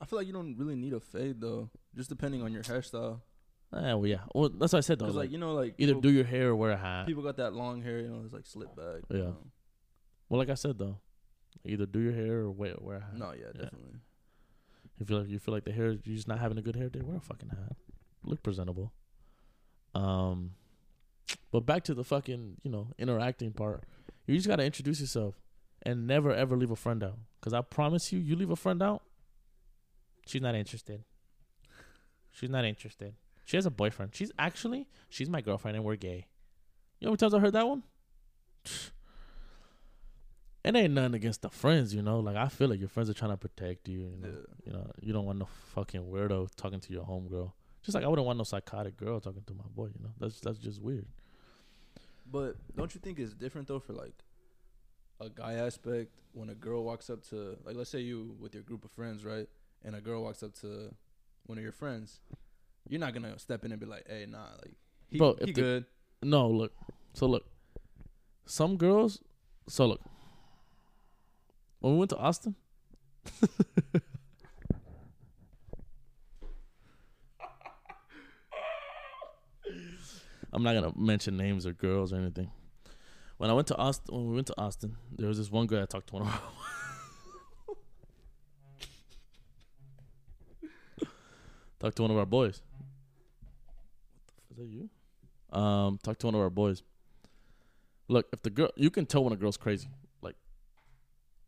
[0.00, 3.20] I feel like you don't really need a fade though, just depending on your hairstyle.
[3.74, 4.20] Eh, well, yeah.
[4.34, 5.06] Well, that's what I said though.
[5.06, 7.06] Like, Like, you know, like either people, do your hair or wear a hat.
[7.06, 9.02] people got that long hair, you know, it's like slip back.
[9.10, 9.24] you Yeah.
[9.24, 9.36] know.
[10.28, 10.98] Well, like I said though,
[11.64, 13.16] either do your hair or wear wear a hat.
[13.16, 13.62] No, yeah, Yeah.
[13.62, 14.00] definitely.
[14.98, 16.88] If you like, you feel like the hair, you're just not having a good hair
[16.88, 17.76] day, wear a fucking hat.
[18.24, 18.92] Look presentable.
[19.94, 20.52] Um,
[21.50, 23.84] but back to the fucking, you know, interacting part.
[24.26, 25.34] You just gotta introduce yourself,
[25.82, 27.18] and never ever leave a friend out.
[27.40, 29.02] Cause I promise you, you leave a friend out,
[30.26, 31.04] she's not interested.
[32.32, 33.14] She's not interested.
[33.44, 34.14] She has a boyfriend.
[34.14, 36.26] She's actually she's my girlfriend, and we're gay.
[36.98, 37.82] You know how many times I heard that one?
[40.66, 42.18] It ain't nothing against the friends, you know.
[42.20, 44.00] Like I feel like your friends are trying to protect you.
[44.00, 44.42] You know, Yeah.
[44.66, 47.52] you know, you don't want no fucking weirdo talking to your homegirl.
[47.82, 49.86] Just like I wouldn't want no psychotic girl talking to my boy.
[49.86, 51.06] You know, that's that's just weird.
[52.30, 54.24] But don't you think it's different though for like
[55.20, 58.64] a guy aspect when a girl walks up to like let's say you with your
[58.64, 59.48] group of friends, right?
[59.84, 60.92] And a girl walks up to
[61.46, 62.18] one of your friends.
[62.88, 64.74] You're not gonna step in and be like, "Hey, nah, like
[65.08, 65.84] he, Bro, he the- good."
[66.22, 66.72] No, look.
[67.14, 67.44] So look,
[68.46, 69.22] some girls.
[69.68, 70.00] So look,
[71.80, 72.54] when we went to Austin.
[80.52, 82.50] I'm not gonna mention names or girls or anything.
[83.36, 85.82] When I went to Austin, when we went to Austin, there was this one girl
[85.82, 86.40] I talked to one of our
[91.78, 92.62] talked to one of our boys.
[94.50, 94.88] Is that you?
[95.52, 96.82] Um, talk to one of our boys.
[98.08, 99.88] Look, if the girl, you can tell when a girl's crazy.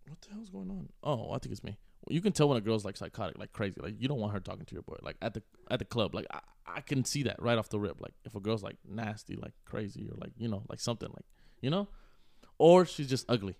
[0.09, 0.88] What the hell's going on?
[1.03, 1.77] Oh, I think it's me.
[2.09, 3.81] You can tell when a girl's like psychotic, like crazy.
[3.81, 4.97] Like you don't want her talking to your boy.
[5.03, 7.79] Like at the at the club, like I, I can see that right off the
[7.79, 8.01] rip.
[8.01, 11.27] Like if a girl's like nasty, like crazy, or like you know, like something like
[11.61, 11.88] you know,
[12.57, 13.57] or she's just ugly.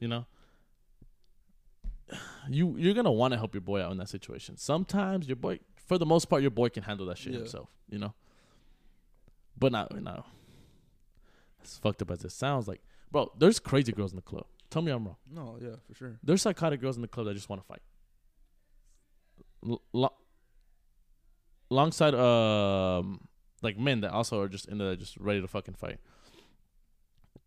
[0.00, 0.26] You know.
[2.50, 4.56] You you're gonna want to help your boy out in that situation.
[4.56, 7.38] Sometimes your boy, for the most part, your boy can handle that shit Yeah.
[7.40, 7.70] himself.
[7.88, 8.14] You know.
[9.56, 10.24] But not no.
[11.62, 12.80] As fucked up as it sounds, like
[13.12, 14.46] bro, there's crazy girls in the club.
[14.72, 15.16] Tell me I'm wrong.
[15.30, 16.18] No, yeah, for sure.
[16.22, 17.82] There's psychotic girls in the club that just want to fight.
[19.68, 20.14] L- lo-
[21.70, 23.28] alongside um
[23.62, 25.98] like men that also are just in there just ready to fucking fight.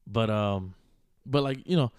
[0.06, 0.76] But um
[1.26, 1.92] but like, you know,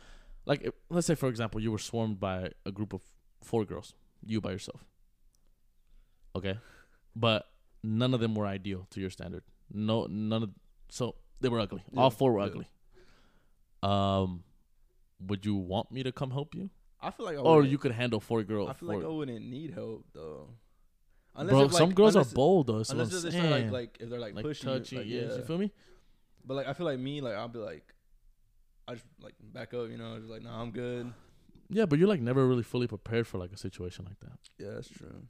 [0.44, 3.02] like if, let's say for example you were swarmed by a group of
[3.42, 4.84] four girls, you by yourself.
[6.36, 6.56] Okay?
[7.16, 7.46] But
[7.82, 9.42] none of them were ideal to your standard.
[9.72, 10.50] No none of
[10.88, 11.82] so they were ugly.
[11.90, 12.46] Yeah, All four were yeah.
[12.46, 12.66] ugly.
[13.82, 14.44] Um
[15.20, 16.70] would you want me to come help you?
[17.00, 18.70] I feel like I Or you could handle four girls.
[18.70, 20.48] I feel four, like I wouldn't need help though.
[21.34, 22.82] Unless bro, if, like, some girls are bold though.
[22.82, 25.02] So Unless I'm they start like like if they're like, like pushing, you, like, yeah.
[25.02, 25.36] yeah.
[25.36, 25.72] You feel me?
[26.44, 27.92] But like I feel like me, like I'll be like,
[28.88, 31.12] I just like back up, you know, just like nah, I'm good.
[31.68, 34.38] Yeah, but you're like never really fully prepared for like a situation like that.
[34.58, 35.26] Yeah, that's true.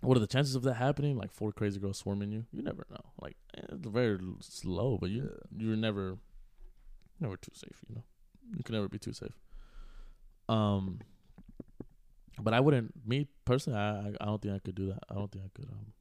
[0.00, 1.16] What are the chances of that happening?
[1.16, 2.46] Like four crazy girls swarming you?
[2.52, 3.12] You never know.
[3.20, 5.64] Like eh, it's very slow, but you Yeah.
[5.66, 6.18] you're never
[7.20, 7.82] never too safe.
[7.88, 8.04] You know,
[8.56, 9.36] you can never be too safe.
[10.48, 11.00] Um,
[12.40, 12.92] but I wouldn't.
[13.06, 15.00] Me personally, I I- don't think I could do that.
[15.10, 15.68] I don't think I could.
[15.70, 15.92] Um,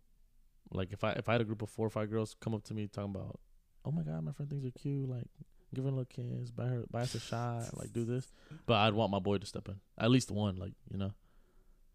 [0.71, 2.63] like if I if I had a group of four or five girls come up
[2.65, 3.39] to me talking about,
[3.86, 5.27] oh my god, my friend thinks you're cute, like
[5.73, 8.31] give her a little kiss, buy her buy us a shot, like do this.
[8.65, 11.13] But I'd want my boy to step in, at least one, like you know,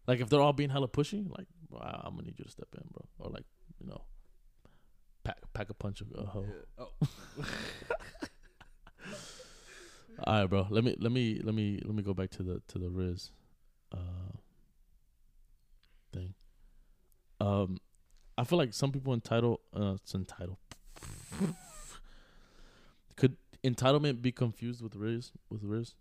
[0.07, 2.51] like if they're all being hella pushy, like bro, I, I'm gonna need you to
[2.51, 3.45] step in, bro, or like
[3.79, 4.01] you know,
[5.23, 6.45] pack pack a punch of a hoe.
[6.47, 6.85] Yeah.
[6.85, 7.07] Oh,
[10.25, 10.67] All right, bro.
[10.69, 13.31] Let me let me let me let me go back to the to the Rizz
[13.91, 14.37] uh
[16.13, 16.33] thing.
[17.41, 17.79] Um
[18.37, 20.57] I feel like some people entitle uh it's entitled
[23.17, 25.93] could entitlement be confused with Rizz with Rizz?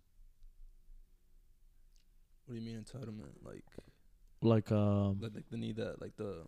[2.47, 3.33] what do you mean entitlement?
[3.43, 3.65] Like,
[4.43, 6.45] Like um like, like the need that, like the,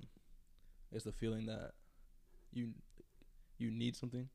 [0.92, 1.72] it's the feeling that
[2.52, 2.70] you,
[3.58, 4.28] you need something,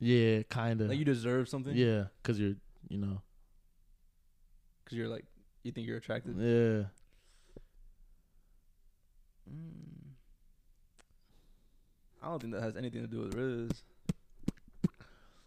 [0.00, 0.88] yeah, kind of.
[0.88, 1.76] like you deserve something.
[1.76, 2.56] yeah, cuz you're,
[2.88, 3.22] you know.
[4.84, 5.24] Because you're like,
[5.62, 6.36] you think you're attracted.
[6.36, 6.88] Yeah.
[9.48, 10.14] Mm.
[12.22, 13.82] I don't think that has anything to do with Rizz.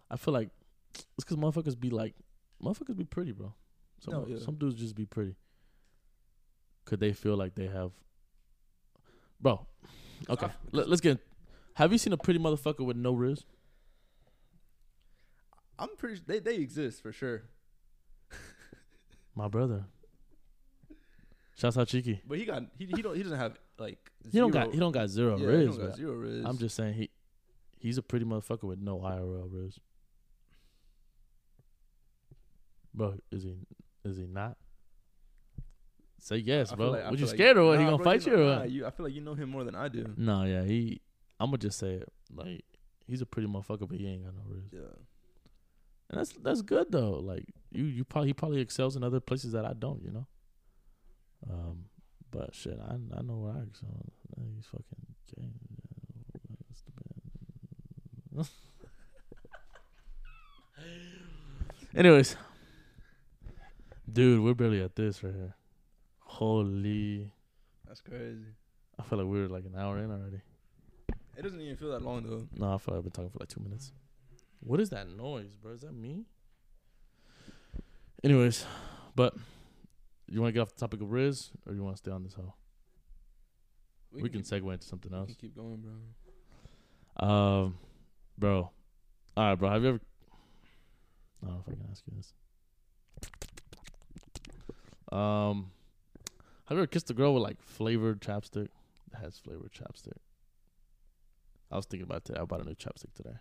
[0.10, 0.50] I feel like
[1.18, 2.16] it's cuz motherfuckers be like
[2.62, 3.54] motherfuckers be pretty, bro.
[4.00, 4.39] Some No, yeah.
[4.39, 5.36] some dudes just be pretty.
[6.86, 7.92] Could they feel like they have
[9.39, 9.66] Bro,
[10.30, 10.48] okay.
[10.48, 11.20] I- Let, let's get
[11.76, 13.44] Have you seen a pretty motherfucker with no rizz?
[15.84, 16.22] I'm pretty.
[16.26, 17.43] They they exist for sure.
[19.36, 19.86] My brother.
[21.56, 22.22] Shouts out Cheeky.
[22.28, 24.80] But he got he he don't he doesn't have like He don't zero- got he
[24.80, 26.46] don't got zero yeah, don't got zero rizz.
[26.48, 27.10] I'm just saying he
[27.80, 29.78] he's a pretty motherfucker with no IRL rizz.
[32.93, 33.56] Bro, is he
[34.06, 34.58] is he not?
[36.19, 36.91] Say yes, I bro.
[36.91, 37.80] like- What you like- scared or what?
[37.80, 38.72] he gonna bro, fight you know- or nah, what?
[38.72, 40.13] you, I feel like you know him more than I do.
[40.15, 41.02] No, yeah, he.
[41.39, 42.10] I'm gonna just say it.
[42.34, 42.63] Like
[43.06, 44.72] he's a pretty motherfucker, but he ain't got no rizz.
[44.72, 44.80] Yeah.
[46.13, 47.13] And that's that's good though.
[47.13, 50.04] Like you, you probably he probably excels in other places that I don't.
[50.04, 50.28] You know.
[51.49, 51.86] Um,
[52.30, 53.89] but shit, I I know where I excel.
[54.38, 54.84] He's fucking
[55.36, 55.47] gay.
[56.67, 56.91] That's the
[58.36, 58.47] bad.
[61.95, 62.36] Anyways,
[64.12, 65.56] dude, we're barely at this right here.
[66.19, 67.32] Holy,
[67.88, 68.54] That's crazy.
[68.99, 70.41] I feel like we were like an hour in already.
[71.36, 72.47] It doesn't even feel that long though.
[72.56, 73.91] No, I feel like I've been talking for like two minutes.
[74.65, 75.73] What is that noise, bro?
[75.73, 76.23] Is that me?
[78.23, 78.65] Anyways,
[79.13, 79.36] but
[80.28, 82.23] you want to get off the topic of Rizz, or you want to stay on
[82.23, 82.54] this hoe?
[84.13, 85.28] We, can, keep, segue into something else.
[85.28, 85.84] can keep going,
[87.17, 87.28] bro.
[87.28, 87.78] Um,
[88.38, 88.71] bro,
[89.36, 89.69] all right, bro.
[89.69, 89.99] Have you ever?
[91.41, 92.34] I don't know if I can ask you this.
[95.12, 95.71] Um,
[96.65, 98.69] have you ever kissed a girl with like flavored chapstick?
[99.12, 100.17] That has flavored chapstick.
[101.69, 102.39] I was thinking about today.
[102.39, 103.36] I bought a new chapstick today.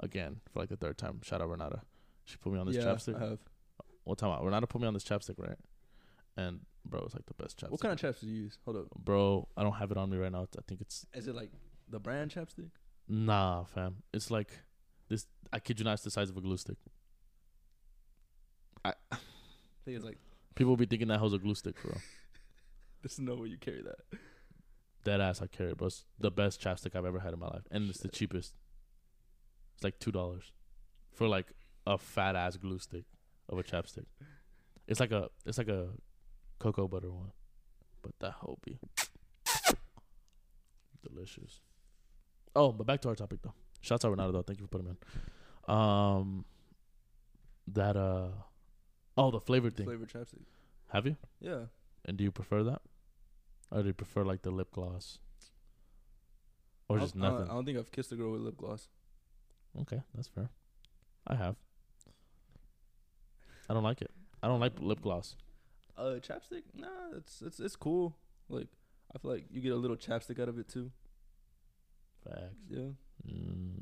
[0.00, 1.20] Again, for like the third time.
[1.22, 1.82] Shout out Renata.
[2.24, 3.16] She put me on this yeah, chapstick.
[3.16, 3.38] I have.
[4.04, 4.44] One time, out.
[4.44, 5.56] Renata put me on this chapstick, right?
[6.36, 7.70] And bro, it's like the best chapstick.
[7.70, 8.58] What kind of chapstick do you use?
[8.64, 8.86] Hold up.
[8.96, 10.42] Bro, I don't have it on me right now.
[10.42, 11.50] I think it's Is it like
[11.88, 12.70] the brand chapstick?
[13.08, 13.96] nah, fam.
[14.12, 14.50] It's like
[15.08, 15.26] this.
[15.52, 16.76] I kid you not, it's the size of a glue stick.
[18.84, 18.92] I
[19.84, 20.18] think it's like
[20.54, 21.94] People be thinking that hoe's a glue stick, bro.
[23.02, 24.18] there's no way you carry that.
[25.04, 25.88] Dead ass, I carry it, bro.
[25.88, 28.54] It's the best chapstick I've ever had in my life, and it's the cheapest.
[29.74, 30.52] It's like two dollars
[31.12, 31.46] for like
[31.86, 33.04] a fat ass glue stick
[33.48, 34.06] of a chapstick.
[34.86, 35.88] It's like a it's like a
[36.58, 37.32] cocoa butter one,
[38.02, 38.78] but that hoe be
[41.02, 41.60] delicious.
[42.56, 43.54] Oh, but back to our topic though.
[43.80, 44.42] Shouts out Renato though.
[44.42, 44.92] Thank you for putting me
[45.68, 46.18] on.
[46.18, 46.44] Um,
[47.68, 48.28] that uh,
[49.16, 49.86] oh the flavored thing.
[49.86, 50.44] Flavored chapstick.
[50.92, 51.16] Have you?
[51.40, 51.64] Yeah.
[52.04, 52.82] And do you prefer that,
[53.70, 55.18] or do you prefer like the lip gloss,
[56.88, 57.50] or I just don't- I don't- nothing?
[57.50, 58.88] I don't think I've kissed a girl with lip gloss.
[59.82, 60.48] Okay, that's fair.
[61.26, 61.56] I have.
[63.68, 64.10] I don't like it.
[64.42, 65.36] I don't like lip gloss.
[65.96, 66.62] Uh, chapstick?
[66.74, 68.16] Nah, it's it's it's cool.
[68.48, 68.68] Like
[69.14, 70.90] I feel like you get a little chapstick out of it too.
[72.24, 72.54] Facts.
[72.68, 72.90] Yeah.
[73.26, 73.72] Mm,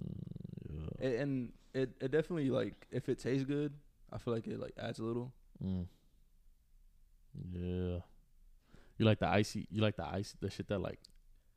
[0.70, 1.08] yeah.
[1.08, 3.72] A- and it it definitely like if it tastes good,
[4.12, 5.32] I feel like it like adds a little.
[5.64, 5.86] Mm.
[7.52, 7.98] Yeah.
[8.98, 9.66] You like the icy?
[9.70, 10.36] You like the icy?
[10.40, 11.00] The shit that like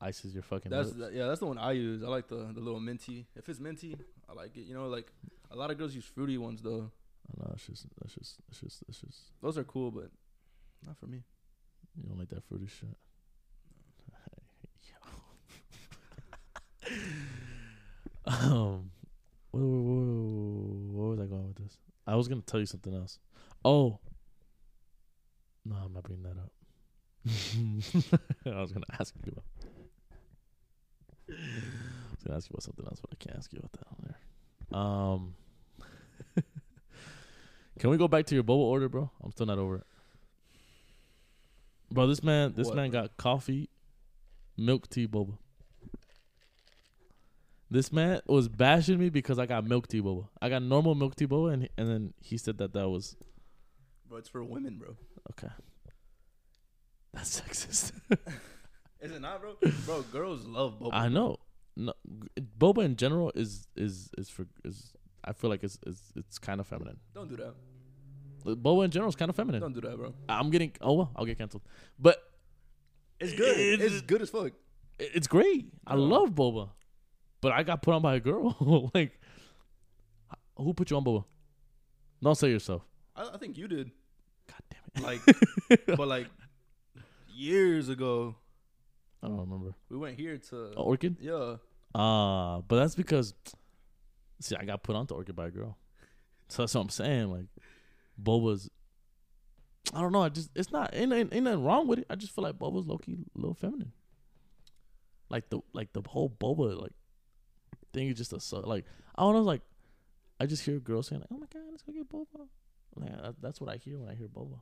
[0.00, 1.00] ices your fucking That's lips?
[1.00, 2.02] that, yeah, that's the one I use.
[2.02, 3.26] I like the the little minty.
[3.34, 3.96] If it's minty,
[4.28, 4.62] I like it.
[4.66, 5.12] You know, like
[5.50, 6.90] a lot of girls use fruity ones though.
[7.30, 7.52] I know.
[7.54, 7.86] It's just.
[8.00, 8.36] That's just.
[8.48, 8.86] That's just.
[8.86, 9.20] That's just.
[9.42, 10.10] Those are cool, but
[10.86, 11.22] not for me.
[11.96, 12.96] You don't like that fruity shit.
[18.26, 18.90] um,
[19.50, 21.78] whoa, whoa, whoa, where was I going with this?
[22.06, 23.18] I was gonna tell you something else.
[23.64, 23.98] Oh,
[25.64, 26.52] no, I'm not bringing that up.
[28.56, 29.32] I was gonna ask you.
[29.32, 29.44] About,
[32.26, 34.78] gonna ask you about something else, but I can't ask you about that on there.
[34.78, 35.34] Um,
[37.78, 39.10] can we go back to your boba order, bro?
[39.22, 39.86] I'm still not over it.
[41.90, 43.70] Bro, this man, this What, man got coffee,
[44.56, 45.38] milk tea boba.
[47.70, 50.28] This man was bashing me because I got milk tea boba.
[50.40, 53.16] I got normal milk tea boba, and and then he said that that was
[54.08, 54.96] Bro, it's for women, bro.
[55.32, 55.52] okay.
[57.12, 57.92] That's sexist.
[59.00, 59.56] Is it not, bro?
[59.84, 60.90] bro, girls love boba.
[60.92, 61.38] I know.
[61.76, 61.92] No,
[62.58, 64.92] boba in general is is is for is.
[65.24, 66.98] I feel like it's it's, it's kind of feminine.
[67.14, 67.54] Don't do that.
[68.46, 69.60] Uh, boba in general is kind of feminine.
[69.60, 70.14] Don't do that, bro.
[70.28, 70.72] I'm getting.
[70.80, 71.62] Oh well, I'll get canceled.
[71.98, 72.16] But
[73.20, 73.58] It's good.
[73.58, 74.52] It's- It's good as fuck.
[74.98, 75.66] it's great.
[75.86, 76.00] I Yeah.
[76.00, 76.70] love boba,
[77.42, 78.90] but I got put on by a girl.
[78.94, 79.20] like,
[80.56, 81.24] who put you on boba?
[82.22, 82.82] Don't say yourself.
[83.14, 83.90] I, I think you did.
[84.48, 85.02] God damn it.
[85.06, 86.28] Like, but like
[87.28, 88.36] years ago,
[89.22, 89.74] I don't remember.
[89.88, 90.56] we went here to.
[90.76, 91.16] A orchid.
[91.20, 91.56] Yeah.
[91.94, 93.34] Uh but that's because
[94.40, 95.76] see, I got put onto orchid by a girl.
[96.48, 97.32] So that's what I'm saying.
[97.32, 97.46] Like
[98.22, 98.70] Boba's
[99.92, 102.06] I don't know, I just it's not ain't, ain't, ain't nothing wrong with it.
[102.08, 103.90] I just feel like Boba's low key a little feminine.
[105.28, 106.92] Like the like the whole Boba like
[107.92, 108.84] thing is just a so like
[109.16, 109.62] I don't know like
[110.38, 112.46] I just hear girls saying like, Oh my god, let's go get Boba.
[112.94, 114.60] Like, that, that's what I hear when I hear Boba.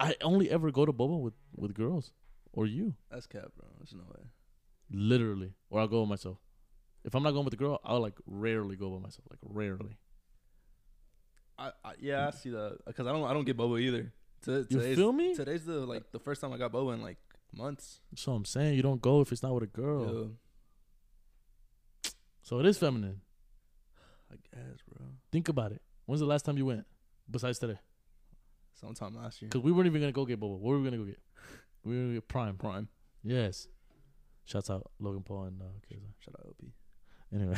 [0.00, 2.12] I only ever go to Boba with, with girls
[2.52, 2.94] or you.
[3.10, 3.68] That's cap, bro.
[3.78, 4.24] There's no way.
[4.90, 5.52] Literally.
[5.70, 6.38] Or I'll go with myself.
[7.04, 9.24] If I'm not going with the girl, I'll like rarely go by myself.
[9.30, 9.96] Like rarely.
[11.58, 14.12] I, I yeah, I see that because I don't I don't get boba either.
[14.44, 15.34] To, You today's, feel me?
[15.34, 17.18] Today's the like the first time I got boba in like
[17.54, 18.00] months.
[18.16, 20.30] So I'm saying you don't go if it's not with a girl.
[22.04, 22.10] Yeah,
[22.42, 23.20] So it is feminine.
[24.30, 25.06] I guess, bro.
[25.30, 25.82] Think about it.
[26.06, 26.84] When's the last time you went?
[27.30, 27.78] Besides today,
[28.74, 29.48] Sometime last year.
[29.48, 30.58] because we weren't even gonna go get boba.
[30.58, 31.20] What were we gonna go get?
[31.84, 32.56] We were gonna prime.
[32.56, 32.88] Prime.
[33.22, 33.68] Yes.
[34.44, 35.64] Shouts out Logan Paul and uh.
[36.18, 36.62] Shout out OP.
[37.34, 37.56] Anyway,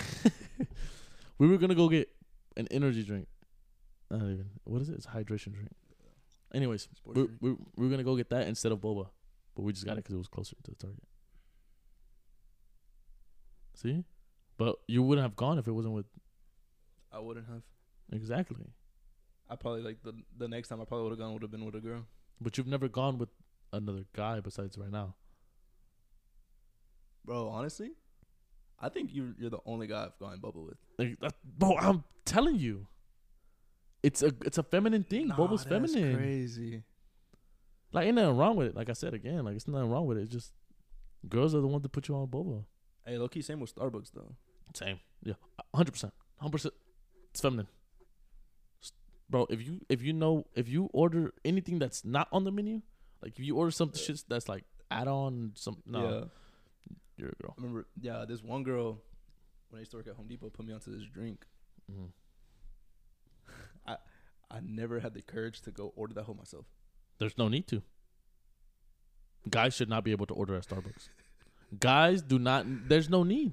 [1.39, 2.09] we were gonna go get
[2.57, 3.27] an energy drink.
[4.11, 4.47] Not even.
[4.65, 4.95] What is it?
[4.95, 5.71] It's a hydration drink.
[6.55, 7.39] Anyways, Sports we drink.
[7.41, 9.09] we we were gonna go get that instead of boba,
[9.57, 11.03] but we just got it because it was closer to the target.
[13.75, 14.05] See,
[14.57, 16.07] but you wouldn't have gone if it wasn't with
[17.13, 17.63] I wouldn't have.
[18.13, 18.67] exactly.
[19.51, 21.65] I probably like the the next time I probably would have gone would have been
[21.65, 22.07] with a girl.
[22.41, 23.29] But you've never gone with
[23.77, 25.15] another guy besides right now.
[27.25, 27.93] Bro, honestly,
[28.81, 30.77] I think you you're the only guy I've gone bubble with.
[30.99, 32.87] Like, that, bro, I'm telling you,
[34.03, 35.31] it's a it's a feminine thing.
[35.31, 36.17] Boba's that's feminine.
[36.17, 36.83] Crazy.
[37.93, 38.77] Like ain't nothing wrong with it.
[38.77, 40.23] Like I said again, like it's nothing wrong with it.
[40.23, 40.53] It's just
[41.29, 42.65] girls are the ones that put you on boba.
[43.07, 44.35] Hey, low key, same with Starbucks though.
[44.75, 44.99] Same.
[45.23, 45.35] Yeah.
[45.75, 46.13] hundred percent.
[46.39, 46.75] Hundred percent.
[47.31, 47.69] It's feminine.
[49.31, 52.83] Bro, if you if you know if you order anything that's not on the menu,
[53.25, 56.25] like if you order some shit that's like add on some no, Yeah.
[57.17, 57.55] you're a girl.
[57.59, 59.01] I remember, yeah, this one girl
[59.71, 61.47] when I used to work at Home Depot put me onto this drink.
[61.91, 62.11] Mhm.
[64.51, 66.67] I never had the courage to go order that home myself.
[67.19, 67.83] There's no need to.
[69.51, 71.09] Guys should not be able to order at Starbucks.
[71.81, 72.65] Guys do not.
[72.89, 73.53] There's no need.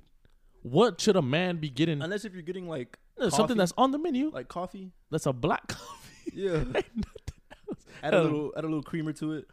[0.61, 2.01] What should a man be getting?
[2.03, 3.35] Unless if you're getting like coffee.
[3.35, 4.29] something that's on the menu.
[4.31, 4.91] like coffee.
[5.09, 6.31] That's a black coffee.
[6.33, 6.65] Yeah.
[8.03, 9.47] add a little add a little creamer to it.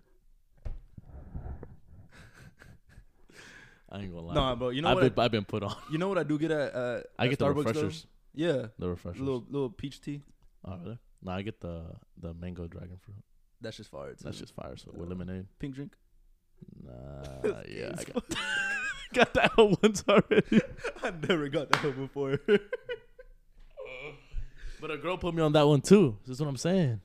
[3.91, 4.35] I ain't gonna lie.
[4.35, 4.69] Nah, bro.
[4.71, 5.15] You know I've what?
[5.15, 5.75] been, I've been put on.
[5.91, 7.63] You know what I do get at uh, I at get the Starbucks, though?
[7.71, 8.07] refreshers.
[8.35, 9.21] Yeah, The refreshers.
[9.21, 10.23] little little peach tea.
[10.65, 10.99] oh really?
[11.23, 11.85] No, I get the
[12.21, 13.17] the mango dragon fruit.
[13.61, 14.11] That's just fire.
[14.13, 14.25] Too.
[14.25, 14.77] That's just fire.
[14.77, 15.09] So with Yeah.
[15.09, 15.47] lemonade.
[15.59, 15.93] pink drink.
[16.85, 18.25] Nah, yeah, I got,
[19.15, 20.61] got that one once already.
[21.03, 22.39] I never got that one before.
[24.81, 26.19] But a girl put me on that one too.
[26.27, 27.01] This is what I'm saying.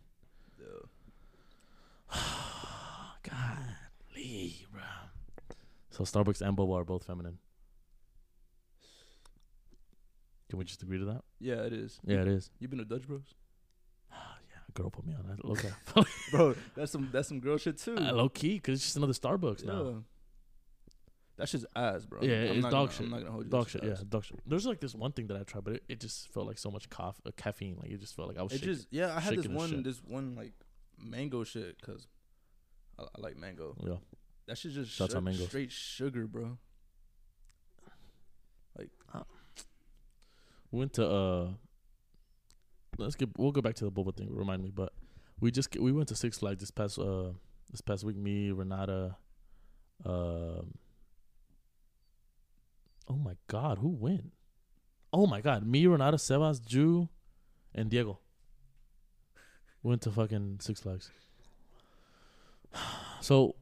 [0.59, 2.17] Yeah.
[3.23, 3.57] God,
[4.15, 4.81] Lee, bro.
[5.93, 7.37] So Starbucks and Boba are both feminine.
[10.49, 11.21] Can we just agree to that?
[11.39, 11.99] yeah, it is.
[12.05, 12.49] Yeah, it is.
[12.59, 13.21] You been to Dutch Bros,
[14.11, 14.17] Yeah,
[14.67, 15.43] a girl put me on that.
[15.45, 15.69] Low key,
[16.31, 16.55] bro?
[16.75, 17.95] That's some that's some girl shit too.
[17.97, 20.03] uh, low key, cause it's just another Starbucks now.
[21.37, 22.21] That's just ass, bro.
[22.21, 23.01] Yeah, I'm it's dog gonna, shit.
[23.05, 23.49] I'm not gonna hold you.
[23.51, 24.39] Dog shit, just yeah, dog shit.
[24.45, 26.69] There's like this one thing that I tried, but it, it just felt like so
[26.69, 27.77] much coff- uh, caffeine.
[27.81, 28.73] Like it just felt like I was It shaking.
[28.75, 29.15] just yeah.
[29.15, 29.83] I had this one shit.
[29.83, 30.53] this one like
[30.99, 32.07] mango shit because
[32.99, 33.75] I, I like mango.
[33.83, 33.95] yeah.
[34.47, 35.47] That shit just Shouts out su- mangoes.
[35.47, 36.57] straight sugar, bro.
[38.77, 38.89] Like
[40.71, 41.47] We went to uh
[42.97, 44.91] let's get we'll go back to the boba thing, remind me, but
[45.39, 47.31] we just we went to Six Flags this past uh
[47.71, 49.15] this past week, me, Renata,
[50.05, 50.73] um
[53.09, 54.31] Oh my god, who went?
[55.11, 57.07] Oh my god, me, Renata, Sebas, Jew,
[57.75, 58.19] and Diego
[59.83, 61.11] went to fucking Six Flags.
[63.21, 63.55] So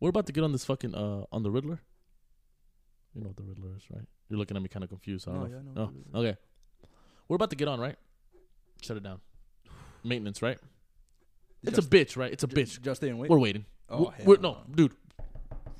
[0.00, 1.80] we're about to get on this fucking uh on the Riddler.
[3.14, 4.04] You know what the Riddler is, right?
[4.28, 5.28] You're looking at me kind of confused.
[5.28, 5.72] I No, don't yeah, I know.
[5.72, 6.38] know Oh, what the Riddler okay.
[7.28, 7.96] We're about to get on, right?
[8.82, 9.20] Shut it down.
[10.04, 10.58] Maintenance, right?
[11.62, 12.32] It's a bitch, right?
[12.32, 12.80] It's a bitch.
[12.80, 13.30] Just stay and wait.
[13.30, 13.64] We're waiting.
[13.88, 14.92] oh, we're, we're- no, dude.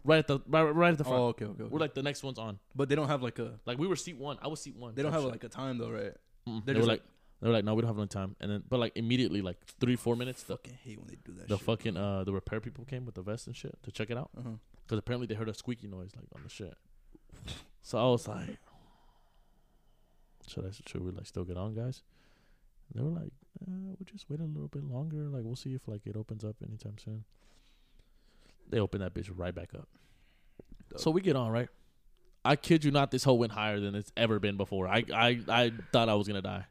[0.04, 1.18] Right at the right, right at the front.
[1.18, 1.62] Oh, okay, okay.
[1.64, 1.68] okay.
[1.68, 2.60] We're like the next one's on.
[2.76, 3.58] but they don't have like a.
[3.66, 4.38] Like we were seat one.
[4.40, 4.94] I was seat one.
[4.94, 5.32] They don't have shit.
[5.32, 6.12] like a time though, right?
[6.48, 6.64] Mm-mm.
[6.64, 7.02] they're They just like,
[7.41, 8.34] they were like, no, we don't have enough time.
[8.41, 11.32] And then, but like immediately, like three, four minutes, the fucking hate when they do
[11.39, 11.49] that.
[11.49, 11.66] the shit.
[11.66, 14.30] fucking uh the repair people came with the vest and shit to check it out
[14.39, 14.51] Uh-huh.
[14.84, 16.74] because apparently they heard a squeaky noise like on the shit.
[17.82, 18.59] So I was like,
[20.49, 22.03] should I should we like still get on, guys?
[22.93, 23.32] And they were like,
[23.62, 25.28] uh, we'll just wait a little bit longer.
[25.28, 27.24] Like we'll see if like it opens up anytime soon.
[28.68, 29.89] They open that bitch right back up.
[30.97, 31.68] So we get on right.
[32.45, 34.87] I kid you not, this hole went higher than it's ever been before.
[34.89, 36.64] I I I thought I was gonna die,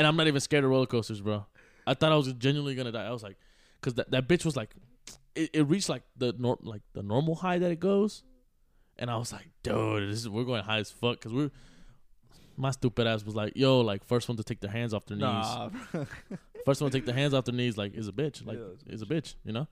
[0.00, 1.44] and I'm not even scared of roller coasters, bro.
[1.86, 3.04] I thought I was genuinely gonna die.
[3.04, 3.36] I was like,
[3.82, 4.70] cause that that bitch was like,
[5.34, 8.22] it, it reached like the nor- like the normal high that it goes,
[8.98, 11.50] and I was like, dude, this is we're going high as fuck, cause we're.
[12.56, 15.18] My stupid ass was like, yo, like first one to take their hands off their
[15.18, 15.26] knees.
[15.26, 15.70] Nah.
[16.64, 18.44] First one to take their hands off their knees, like, is a bitch.
[18.46, 19.66] Like, Yeah, is a bitch, you know?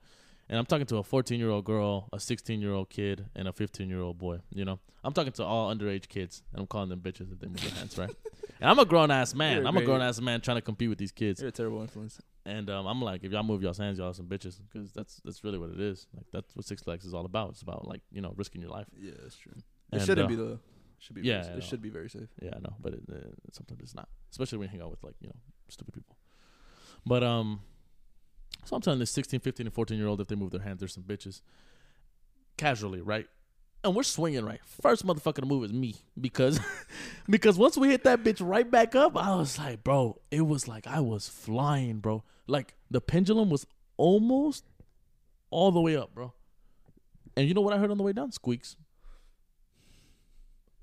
[0.49, 3.47] And I'm talking to a 14 year old girl, a 16 year old kid, and
[3.47, 4.79] a 15 year old boy, you know?
[5.03, 7.71] I'm talking to all underage kids, and I'm calling them bitches if they move their
[7.71, 8.09] hands, right?
[8.61, 9.65] And I'm a grown ass man.
[9.65, 11.39] A I'm a grown ass man trying to compete with these kids.
[11.39, 12.19] You're a terrible influence.
[12.45, 15.43] And um, I'm like, if y'all move y'all's hands, y'all some bitches, because that's that's
[15.45, 16.07] really what it is.
[16.13, 17.51] Like that's what Six Flags is all about.
[17.51, 18.87] It's about like you know risking your life.
[18.97, 19.53] Yeah, that's true.
[19.93, 20.59] And, it shouldn't uh, be though.
[20.97, 21.21] Should be.
[21.21, 21.59] yeah, it know.
[21.61, 22.27] should be very safe.
[22.41, 25.03] Yeah, I know, but it, uh, sometimes it's not, especially when you hang out with
[25.03, 25.35] like you know
[25.69, 26.17] stupid people.
[27.05, 27.61] But um,
[28.65, 30.79] so I'm telling this 16, 15, and 14 year old if they move their hands,
[30.79, 31.41] there's some bitches.
[32.57, 33.27] Casually, right?
[33.83, 34.59] And we're swinging right.
[34.81, 36.59] First motherfucker to move is me because
[37.29, 40.67] because once we hit that bitch right back up, I was like, bro, it was
[40.67, 42.23] like I was flying, bro.
[42.47, 44.65] Like the pendulum was almost
[45.49, 46.33] all the way up, bro.
[47.37, 48.33] And you know what I heard on the way down?
[48.33, 48.75] Squeaks.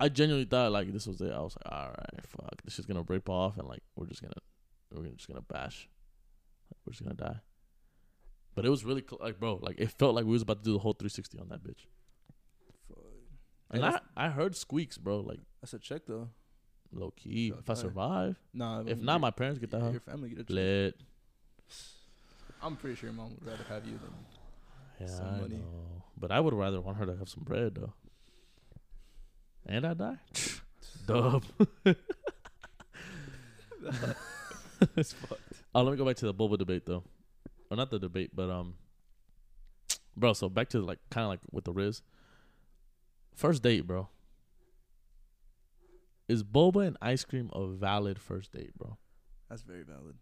[0.00, 1.32] I genuinely thought like this was it.
[1.32, 4.22] I was like, all right, fuck, this is gonna rip off, and like we're just
[4.22, 4.34] gonna
[4.90, 5.88] we're just gonna bash.
[6.84, 7.40] We're just gonna die.
[8.56, 10.64] But it was really cl- like, bro, like it felt like we was about to
[10.64, 11.86] do the whole 360 on that bitch.
[12.88, 12.98] Fuck.
[13.70, 16.30] And I I heard squeaks, bro, like That's a check though.
[16.92, 17.52] low key.
[17.56, 18.82] If I survive, Nah.
[18.86, 19.78] if not, my parents get that.
[19.78, 19.90] your, Huh?
[19.92, 20.50] your family get a check.
[20.50, 21.00] Lit.
[22.62, 24.14] I'm pretty sure your mom would rather have you than.
[25.00, 25.56] Yeah, Some I money.
[25.56, 26.02] know.
[26.16, 27.92] But I would rather want her to have some bread though.
[29.66, 30.16] And I die.
[31.06, 31.44] Dub.
[34.96, 35.40] It's fucked.
[35.74, 37.02] Oh, let me go back to the Boba debate though,
[37.70, 38.74] or not the debate, but um,
[40.16, 40.32] bro.
[40.32, 42.02] So back to like kind of like with the Rizz.
[43.34, 44.08] First date, bro.
[46.28, 48.96] Is boba and ice cream a valid first date, bro?
[49.48, 50.16] That's very valid.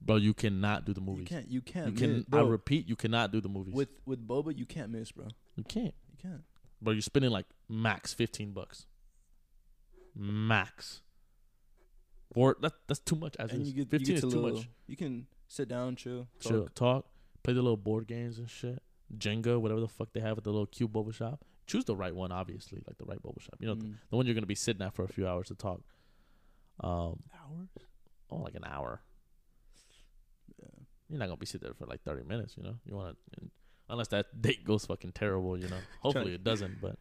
[0.00, 1.28] Bro, you cannot do the You movies.
[1.28, 1.50] can't.
[1.50, 1.86] You can't.
[1.92, 2.12] You can.
[2.16, 2.24] miss.
[2.30, 3.72] I repeat, you cannot do the movies.
[3.74, 5.28] with with boba, you can't miss, bro.
[5.56, 6.42] you can't, You can't.
[6.82, 6.92] bro.
[6.92, 8.84] You're spending like max fifteen bucks.
[10.14, 11.00] Max.
[12.34, 13.34] Or that that's too much.
[13.38, 13.68] As and is.
[13.68, 14.68] you get fifteen you get is too little, much.
[14.86, 16.50] You can sit down, chill, talk.
[16.52, 17.06] chill, talk,
[17.42, 18.82] play the little board games and shit.
[19.16, 21.44] Jenga, whatever the fuck they have at the little cute bubble shop.
[21.66, 23.56] Choose the right one, obviously, like the right bubble shop.
[23.60, 23.94] You know, Mm.
[24.10, 25.80] the one you're gonna be sitting at for a few hours to talk.
[26.80, 27.68] Um, hours.
[28.30, 29.00] oh, like an hour.
[30.60, 30.68] Yeah.
[31.08, 32.56] You're not gonna be sitting there for like thirty minutes.
[32.56, 33.40] You know, you want to,
[33.88, 35.56] unless that date goes fucking terrible.
[35.58, 36.80] You know, hopefully it doesn't.
[36.80, 36.98] But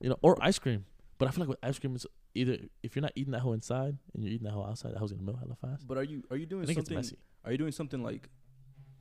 [0.00, 0.86] you know, or ice cream.
[1.18, 3.52] But I feel like with ice cream, it's either if you're not eating that whole
[3.52, 5.86] inside and you're eating that whole outside, that hole's gonna melt hella fast.
[5.86, 6.96] But are you are you I doing think it's something?
[6.96, 7.18] messy.
[7.44, 8.28] Are you doing something like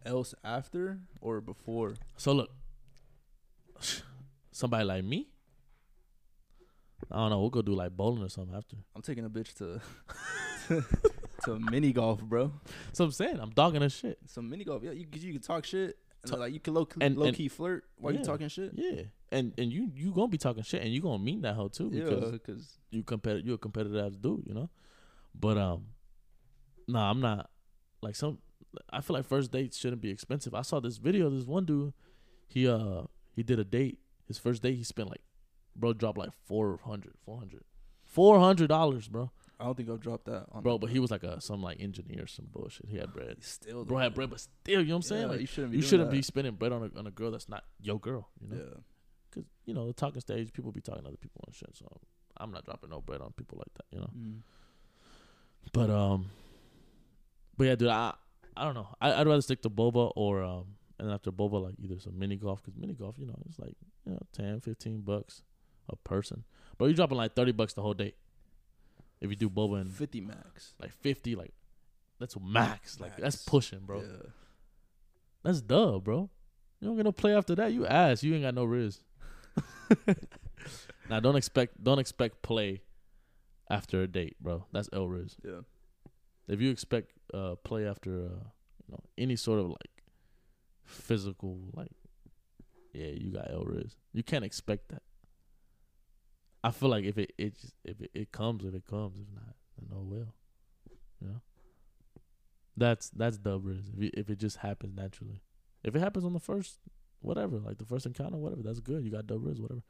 [0.05, 1.95] else after or before?
[2.17, 2.51] So look,
[4.51, 5.29] somebody like me,
[7.11, 7.39] I don't know.
[7.41, 8.77] We'll go do like bowling or something after.
[8.95, 9.81] I'm taking a bitch to
[11.45, 12.51] to mini golf, bro.
[12.93, 14.17] So I'm saying I'm dogging her shit.
[14.27, 14.83] Some mini golf.
[14.83, 15.97] Yeah, you you can talk shit.
[16.23, 18.19] And Ta- like you can low and- low and- key flirt while Yeah.
[18.19, 18.71] you talking shit.
[18.75, 19.01] Yeah,
[19.33, 21.89] and and you you gonna be talking shit, and you gonna mean that hoe too
[21.91, 23.45] Yeah, because because you competitive.
[23.45, 24.69] you're a competitive ass dude, you know.
[25.33, 25.87] But um,
[26.87, 27.49] nah, I'm not.
[28.01, 28.39] Like some,
[28.91, 30.53] I feel like first dates shouldn't be expensive.
[30.53, 31.29] I saw this video.
[31.29, 31.93] This one dude,
[32.47, 33.03] he uh
[33.35, 33.99] he did a date.
[34.27, 35.21] His first date, he spent like,
[35.75, 37.63] bro, dropped like 400 400
[38.05, 39.31] 400 dollars, bro.
[39.59, 41.79] I don't think I'll drop that on Bro, but he was like a some like
[41.79, 42.87] engineer, some bullshit.
[42.89, 43.37] He had bread.
[43.41, 45.21] still Bro had bread, but still, you know what I'm saying?
[45.21, 45.77] Yeah, Like you shouldn't be.
[45.77, 46.15] you shouldn't that.
[46.15, 48.55] be spending bread on a on a girl that's not your girl, you know?
[48.61, 48.79] Yeah.
[49.33, 51.75] Because you know the talking stage, people be talking to other people and shit.
[51.75, 51.87] So
[52.37, 54.09] I'm not dropping no bread on people like that, you know.
[54.17, 54.39] Mm.
[55.71, 56.29] But um,
[57.57, 58.13] but yeah, dude, I
[58.55, 58.89] I don't know.
[59.01, 60.65] I, I'd rather stick to boba or um
[60.99, 63.75] and after boba, like either some mini golf because mini golf, you know, it's like
[64.05, 65.41] you know 10, 15 bucks
[65.89, 66.43] a person.
[66.77, 68.13] But you're dropping like thirty bucks the whole day.
[69.21, 70.73] If you do boba and Fifty max.
[70.81, 71.53] like fifty, like
[72.19, 72.99] that's max.
[72.99, 74.01] Like that's pushing, bro.
[74.01, 74.29] Yeah.
[75.43, 76.29] That's dub, bro.
[76.79, 77.71] You don't get no play after that.
[77.71, 78.23] You ass.
[78.23, 78.99] You ain't got no rizz.
[81.09, 82.81] now don't expect don't expect play
[83.69, 84.65] after a date, bro.
[84.71, 85.35] That's L rizz.
[85.43, 85.61] Yeah.
[86.47, 88.43] If you expect uh play after uh
[88.85, 90.03] you know any sort of like
[90.85, 91.91] physical like
[92.93, 93.95] yeah, you got L rizz.
[94.13, 95.01] You can't expect that.
[96.63, 99.33] I feel like if it it just, if it, it comes, if it comes, if
[99.33, 100.33] not, then oh well.
[101.19, 101.41] You know.
[102.77, 103.89] That's that's dub rizz.
[103.95, 105.41] If it, if it just happens naturally,
[105.83, 106.79] if it happens on the first,
[107.23, 109.03] whatever, like the first encounter, whatever, that's good.
[109.03, 109.81] You got dub rizz, whatever.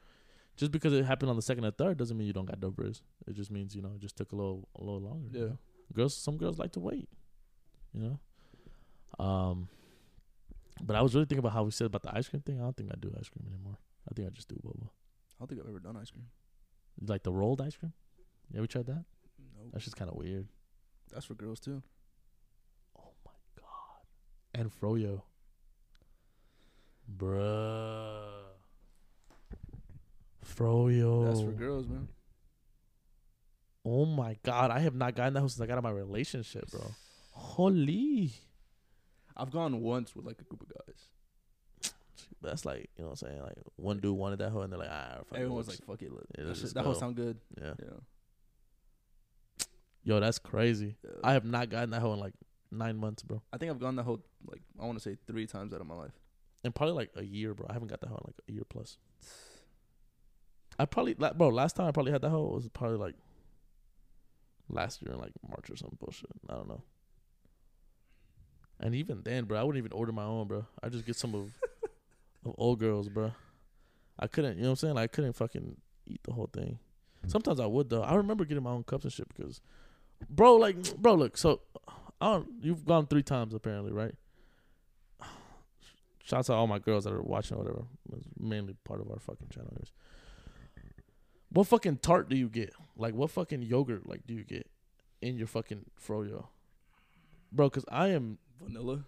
[0.56, 2.76] Just because it happened on the second or third doesn't mean you don't got dub
[2.78, 3.02] rizz.
[3.28, 5.28] It just means you know it just took a little a little longer.
[5.32, 5.46] you Yeah.
[5.50, 5.58] know?
[5.94, 7.08] girls some girls like to wait
[7.94, 9.68] you know um
[10.82, 12.64] but i was really thinking about how we said about the ice cream thing i
[12.64, 13.78] don't think i do ice cream anymore
[14.10, 16.26] i think i just do boba I don't think I've ever done ice cream.
[17.06, 17.94] like the rolled ice cream
[18.52, 19.04] you ever tried that
[19.38, 19.70] No.
[19.72, 20.48] that's just kind of weird
[21.12, 21.84] That's for girls too.
[22.98, 24.02] oh my god
[24.56, 25.22] and froyo
[27.10, 28.32] bruh
[30.44, 32.08] froyo That's for girls, man.
[33.86, 36.70] oh my god i have not gotten that since i got out of my relationship
[36.72, 36.92] bro
[37.32, 38.32] holy
[39.36, 41.08] I've gone once with like a group of guys.
[42.40, 43.42] That's like you know what I'm saying.
[43.42, 45.80] Like one dude wanted that hoe, and they're like, ah, fuck it, Everyone was let's-
[45.80, 46.94] like, "Fuck it, let, Yeah, that, let's shit- just that go.
[46.94, 47.74] sound good." yeah.
[47.82, 49.66] Yeah.
[50.04, 50.98] Yo, that's crazy.
[51.04, 51.10] yeah.
[51.24, 52.36] I have not gotten that hoe in like
[52.70, 55.48] nine months, bro, I think I've gone that whole like I want to say three
[55.48, 56.14] times out of my life.
[56.64, 57.68] And probably like a year, bro.
[57.70, 58.98] I haven't got that hoe in like a year plus.
[60.80, 61.50] I probably, like, bro.
[61.50, 63.16] Last time I probably had that hoe was probably like
[64.70, 66.32] last year in like March or some bullshit.
[66.50, 66.82] I don't know.
[68.80, 70.66] And even then, bro, I wouldn't even order my own, bro.
[70.82, 71.52] I just get some of
[72.46, 73.32] of old girls, bro.
[74.20, 74.96] I couldn't, you know what I'm saying?
[74.96, 76.80] Like, I couldn't fucking eat the whole thing.
[77.22, 77.30] Hmm.
[77.30, 78.04] Sometimes I would though.
[78.04, 79.62] I remember getting my own cups and shit because,
[80.30, 81.38] bro, like, bro, look.
[81.38, 81.62] So,
[82.20, 82.48] I don't.
[82.62, 84.16] You've gone three times apparently, right?
[86.24, 87.84] Shouts out to all my girls that are watching or whatever.
[88.14, 89.92] It's mainly part of our fucking channel, anyways.
[91.50, 92.74] What fucking tart do you get?
[92.96, 94.68] Like, what fucking yogurt like do you get
[95.22, 96.46] in your fucking froyo,
[97.52, 97.70] bro?
[97.70, 99.04] Because I am Vanilla,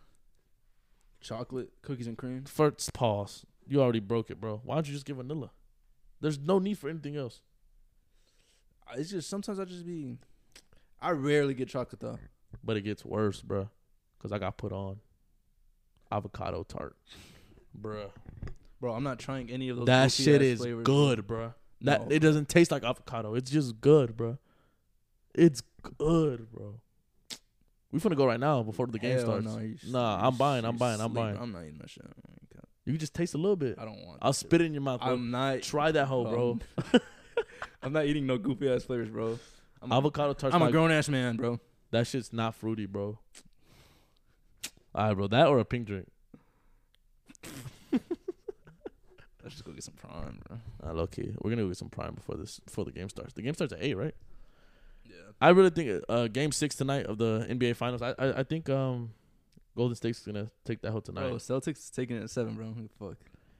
[1.21, 2.43] chocolate, cookies and cream.
[2.43, 3.45] first pause.
[3.65, 4.61] You already broke it, bro.
[4.63, 5.51] Why don't you just get vanilla?
[6.21, 7.41] There's no need for anything else.
[8.95, 10.17] It's just sometimes I just be.
[11.01, 12.19] I rarely get chocolate though.
[12.63, 13.69] But it gets worse, bro.
[14.19, 14.99] Cause I got put on
[16.11, 16.95] avocado tart,
[17.79, 18.09] bruh.
[18.81, 19.85] Bro, I'm not trying any of those.
[19.85, 21.53] That shit is flavors, good, bruh.
[21.81, 22.15] That No.
[22.15, 23.35] it doesn't taste like avocado.
[23.35, 24.37] It's just good, bruh.
[25.33, 25.61] It's
[25.97, 26.75] good, bro.
[27.91, 29.83] We finna go right now before the game Hell starts.
[29.85, 31.37] No, Nah, I'm buying, I'm buying, I'm buying.
[31.37, 32.05] I'm not eating that shit.
[32.85, 33.77] You can just taste a little bit.
[33.79, 34.19] I don't want.
[34.21, 35.13] I'll that spit it in your mouth, bro.
[35.13, 35.63] I'm not.
[35.63, 36.59] Try that hoe, bro.
[36.93, 37.01] um,
[37.81, 39.39] I'm not eating no goofy ass flavors, bro.
[39.81, 40.53] I'm avocado tart.
[40.53, 41.59] I'm a grown ass man, bro.
[41.91, 43.17] That shit's not fruity, bro.
[44.95, 45.27] All right, bro.
[45.27, 46.07] That or a pink drink.
[47.91, 50.57] Let's just go get some prime, bro.
[50.83, 51.35] Uh, low key.
[51.41, 53.33] We're gonna go get some prime before this before the game starts.
[53.33, 54.15] The game starts at eight, right?
[55.05, 55.15] Yeah.
[55.41, 58.01] I really think uh, game six tonight of the NBA Finals.
[58.01, 59.11] I I, I think um
[59.75, 61.27] Golden State's gonna take that hoe tonight.
[61.27, 62.67] Bro, Celtics is taking it at seven, bro.
[62.67, 63.17] Who the Fuck.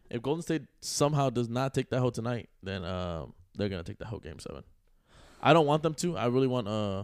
[0.09, 3.99] If Golden State somehow does not take that hoe tonight, then um they're gonna take
[3.99, 4.63] that hoe game seven.
[5.41, 6.17] I don't want them to.
[6.17, 7.03] I really want uh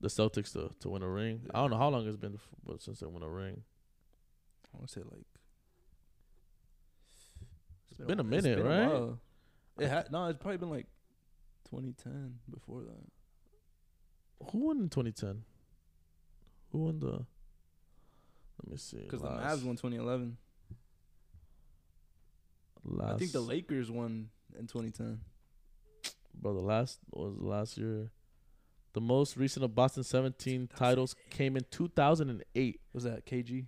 [0.00, 1.42] the Celtics to, to win a ring.
[1.54, 2.38] I don't know how long it's been
[2.78, 3.62] since they won a ring.
[4.74, 5.24] I want to say like.
[7.90, 8.88] It's been a it's minute, been a right?
[8.88, 9.18] while.
[9.78, 10.26] It had no.
[10.26, 10.86] It's probably been like
[11.70, 14.50] 2010 before that.
[14.50, 15.42] Who won in 2010?
[16.72, 17.24] Who won the?
[18.62, 18.98] Let me see.
[18.98, 20.36] Because the Mavs won 2011.
[22.84, 24.28] Last, I think the Lakers won
[24.58, 25.20] in 2010.
[26.34, 26.54] bro.
[26.54, 28.10] The last was last year.
[28.96, 33.66] The most recent of Boston 17 titles came in 2008 Was that KG?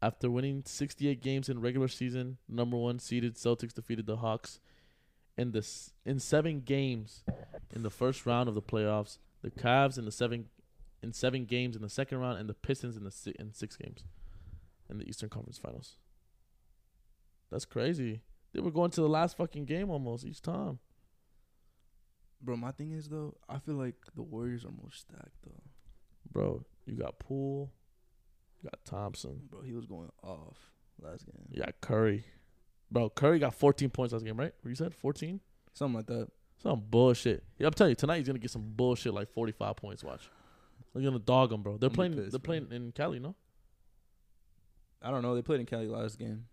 [0.00, 2.38] after winning 68 games in regular season.
[2.48, 4.60] Number one seeded Celtics defeated the Hawks
[5.36, 5.68] in the
[6.06, 7.24] in seven games
[7.74, 9.18] in the first round of the playoffs.
[9.42, 10.50] The Cavs in the seven
[11.02, 13.74] in seven games in the second round, and the Pistons in the si- in six
[13.76, 14.04] games
[14.88, 15.96] in the Eastern Conference Finals.
[17.50, 18.20] That's crazy.
[18.52, 20.78] They were going to the last fucking game almost each time.
[22.40, 25.62] Bro, my thing is though, I feel like the Warriors are more stacked though.
[26.30, 27.70] Bro, you got Poole,
[28.62, 30.56] you got Thompson, Bro, he was going off
[31.02, 31.34] last game.
[31.50, 32.24] you got Curry.
[32.90, 34.52] Bro, Curry got 14 points last game, right?
[34.62, 34.94] What you said?
[34.94, 35.40] 14?
[35.74, 36.28] Something like that.
[36.62, 37.44] Some bullshit.
[37.58, 40.04] Yeah, I'm telling you, tonight he's gonna get some bullshit like 45 points.
[40.04, 40.28] Watch,
[40.94, 41.76] they're gonna dog him, bro.
[41.76, 42.12] They're I'm playing.
[42.14, 42.46] pissed, they're bro.
[42.60, 43.34] playing in Cali, no?
[45.02, 45.34] I don't know.
[45.34, 46.46] They played in Cali last game.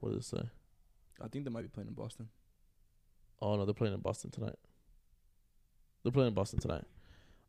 [0.00, 0.42] What does it say?
[1.22, 2.28] I think they might be playing in Boston.
[3.40, 4.56] Oh no, they're playing in Boston tonight.
[6.02, 6.84] They're playing in Boston tonight.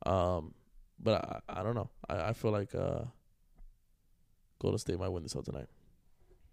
[0.06, 0.54] Um,
[1.00, 1.90] but I I don't know.
[2.10, 3.04] I, I feel like uh,
[4.60, 5.68] Golden State might win this out tonight.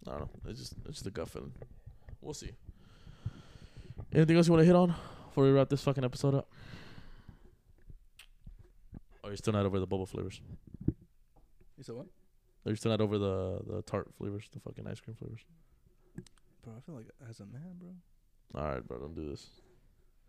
[0.07, 0.31] I don't know.
[0.51, 1.53] It's just it's just a gut feeling.
[2.21, 2.51] We'll see.
[4.13, 4.95] Anything else you want to hit on
[5.29, 6.49] before we wrap this fucking episode up?
[9.23, 10.41] Or you still not over the bubble flavors?
[11.77, 12.07] You said what?
[12.67, 15.41] Are you still not over the the tart flavors, the fucking ice cream flavors?
[16.63, 17.91] Bro, I feel like as a man, bro,
[18.61, 19.47] All right, bro, don't do this.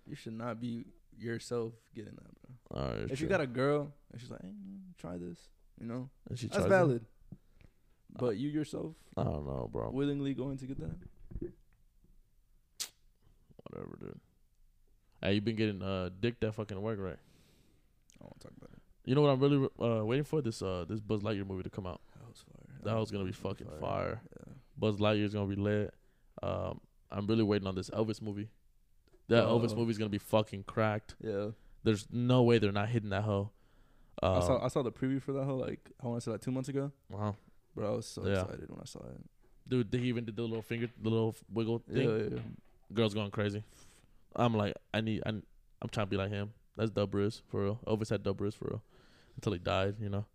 [0.07, 0.85] you should not be
[1.17, 2.81] yourself getting that, bro.
[2.81, 4.53] All right, if you got a girl and she's like, hey,
[4.97, 5.39] try this,
[5.79, 6.69] you know, and she that's tries it?
[6.69, 7.05] valid.
[8.17, 9.89] But you yourself I don't know, bro.
[9.91, 10.95] willingly going to get that?
[13.69, 14.19] Whatever, dude.
[15.21, 17.17] Hey, you been getting uh dick that fucking work, right?
[18.19, 18.81] I won't talk about it.
[19.05, 21.69] You know what I'm really uh waiting for this uh this Buzz Lightyear movie to
[21.69, 22.01] come out.
[22.17, 22.79] That was fire.
[22.83, 24.21] That was gonna be fucking fire.
[24.37, 24.53] Yeah.
[24.77, 25.93] Buzz Lightyear's gonna be lit.
[26.43, 26.81] Um,
[27.11, 28.49] I'm really waiting on this Elvis movie.
[29.31, 29.75] That Elvis Oh.
[29.77, 31.15] movie's gonna be fucking cracked.
[31.23, 31.49] Yeah.
[31.83, 33.49] There's no way they're not hitting that hoe.
[34.21, 36.31] Um, I saw I saw the preview for that whole like I want to say
[36.31, 36.91] like two months ago.
[37.09, 37.35] wow.
[37.75, 38.41] Bro, I was so Yeah.
[38.41, 39.17] excited when I saw it.
[39.67, 42.09] dude, they even did the little finger, the little wiggle thing.
[42.09, 42.39] Yeah, yeah, yeah.
[42.93, 43.63] Girls going crazy.
[44.35, 46.51] I'm like, I need, I, I'm trying to be like him.
[46.75, 47.79] That's Dub Rizz for real.
[47.87, 48.83] Elvis had Dub Rizz for real
[49.35, 50.25] until he died, you know.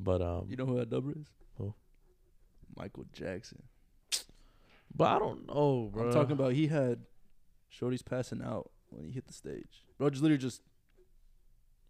[0.00, 1.26] But um, You know who that dubber is?
[1.58, 1.72] Who?
[2.76, 3.62] Michael Jackson.
[4.94, 6.06] but I don't know, bro.
[6.06, 7.00] I'm talking about he had
[7.68, 9.84] Shorty's passing out when he hit the stage.
[9.98, 10.62] Bro just literally just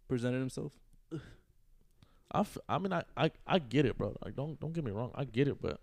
[0.07, 0.73] presented himself.
[2.31, 4.15] I, f- I mean, I, I, I get it, bro.
[4.23, 5.11] Like, don't, don't get me wrong.
[5.15, 5.79] I get it, but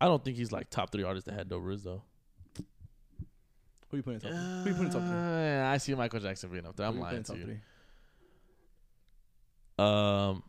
[0.00, 2.02] I don't think he's like top three artists that had no Rizz though.
[3.90, 4.30] Who you putting in top?
[4.30, 4.38] three?
[4.38, 5.18] Who you putting in top three?
[5.18, 6.86] Uh, I see Michael Jackson being up there.
[6.86, 7.58] I'm lying to you.
[9.84, 10.42] Um,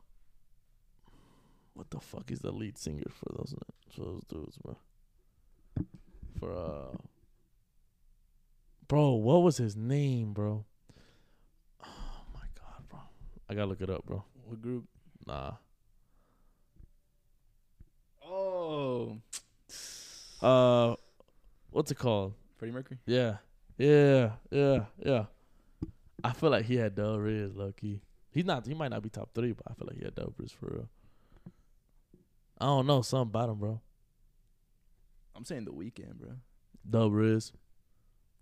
[1.74, 3.56] what the fuck is the lead singer for those
[3.90, 4.76] for those dudes, bro?
[6.40, 6.98] For uh,
[8.92, 10.66] bro, what was his name, bro?
[11.82, 13.00] Oh my god, bro,
[13.50, 14.22] I gotta look it up, bro.
[14.46, 14.84] What group?
[15.26, 15.54] Nah,
[18.28, 19.18] Oh,
[20.42, 20.96] uh,
[21.70, 22.34] what's it called?
[22.58, 22.98] Freddie Mercury.
[23.06, 23.38] Yeah,
[23.78, 25.26] yeah, yeah, yeah.
[26.22, 28.02] I feel like he had Del Rizz, lucky.
[28.32, 28.66] He's not.
[28.66, 30.66] He might not be top three, but I feel like he had Del Rizz for
[30.66, 30.90] real.
[32.60, 33.80] I don't know something about him, bro.
[35.34, 36.32] I'm saying the Weeknd, bro.
[36.90, 37.54] Del Rizz.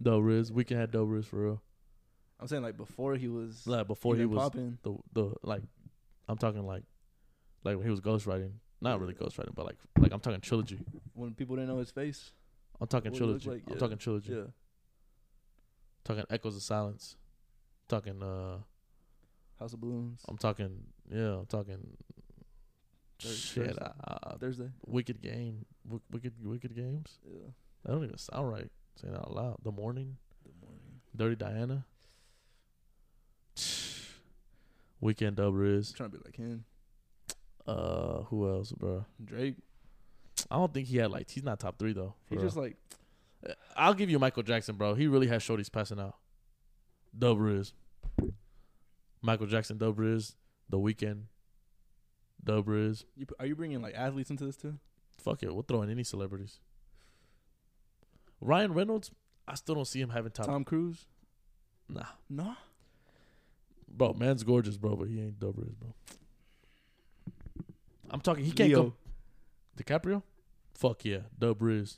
[0.02, 0.52] Del Rizz.
[0.52, 1.62] We can have Del Rizz for real.
[2.40, 4.78] I'm saying like before he was Like before he was popping.
[4.84, 5.64] the the like
[6.28, 6.84] I'm talking like
[7.64, 8.52] like when he was ghostwriting.
[8.82, 10.80] Not really ghostwriting, but like like I'm talking trilogy.
[11.14, 12.32] when people didn't know his face.
[12.80, 13.50] I'm talking trilogy.
[13.50, 13.80] like, I'm yeah.
[13.80, 14.32] talking trilogy.
[14.34, 14.44] Yeah,
[16.06, 17.18] Talking Echoes of Silence.
[17.90, 18.60] Talking uh
[19.60, 20.22] House of Balloons.
[20.30, 21.98] I'm talking yeah, I'm talking
[23.22, 23.66] Thurs- shit.
[23.66, 23.82] Thursday.
[24.08, 24.70] Uh, uh, Thursday.
[24.86, 25.66] wicked game.
[25.86, 27.20] W- wicked wicked games.
[27.30, 27.50] Yeah,
[27.84, 28.72] That don't even sound right.
[29.02, 29.58] Saying that out loud.
[29.64, 30.18] The morning.
[30.44, 31.02] the morning.
[31.16, 31.86] Dirty Diana.
[35.02, 35.96] Weeknd Dub Rizz.
[35.96, 36.66] trying to be like him.
[37.66, 39.06] Uh, who else, bro?
[39.24, 39.56] Drake.
[40.50, 42.16] I don't think he had like he's not top three though.
[42.30, 42.78] He's just like
[43.76, 44.96] I'll give you Michael Jackson, bro.
[44.96, 46.16] He really has shorties passing out.
[47.18, 47.72] Dub Rizz.
[49.22, 50.36] Michael Jackson, Dub Rizz.
[50.70, 51.24] The Weeknd.
[52.44, 53.06] Dub Rizz.
[53.16, 54.78] you, are you bringing like athletes into this too?
[55.18, 56.60] Fuck it, we'll throw in any celebrities.
[58.42, 59.12] Ryan Reynolds,
[59.48, 60.46] I still don't see him having top.
[60.46, 61.06] Tom Cruise.
[61.88, 62.56] Nah, No.
[63.88, 65.94] bro, man's gorgeous, bro, but he ain't Dub Rizz, bro.
[68.10, 68.44] I'm talking.
[68.46, 68.84] He can't Leo.
[68.84, 68.94] go.
[69.78, 70.24] DiCaprio?
[70.74, 71.98] Fuck yeah, Dub Rizz.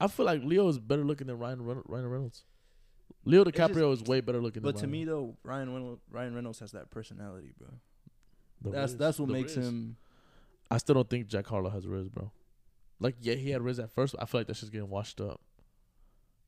[0.00, 2.44] I feel like Leo is better looking than Ryan Ren- Ryan Reynolds.
[3.24, 4.62] Leo just- DiCaprio is way better looking.
[4.62, 7.68] But to Ryan me though, Ryan Reynolds, Ryan Reynolds has that personality, bro.
[8.62, 8.98] The that's Rizz.
[8.98, 9.62] that's what The makes Rizz.
[9.62, 9.96] him.
[10.70, 12.30] I still don't think Jack Harlow has Rizz, bro.
[13.00, 14.14] Like, yeah, he had Rizz at first.
[14.14, 15.40] But I feel like that's just getting washed up.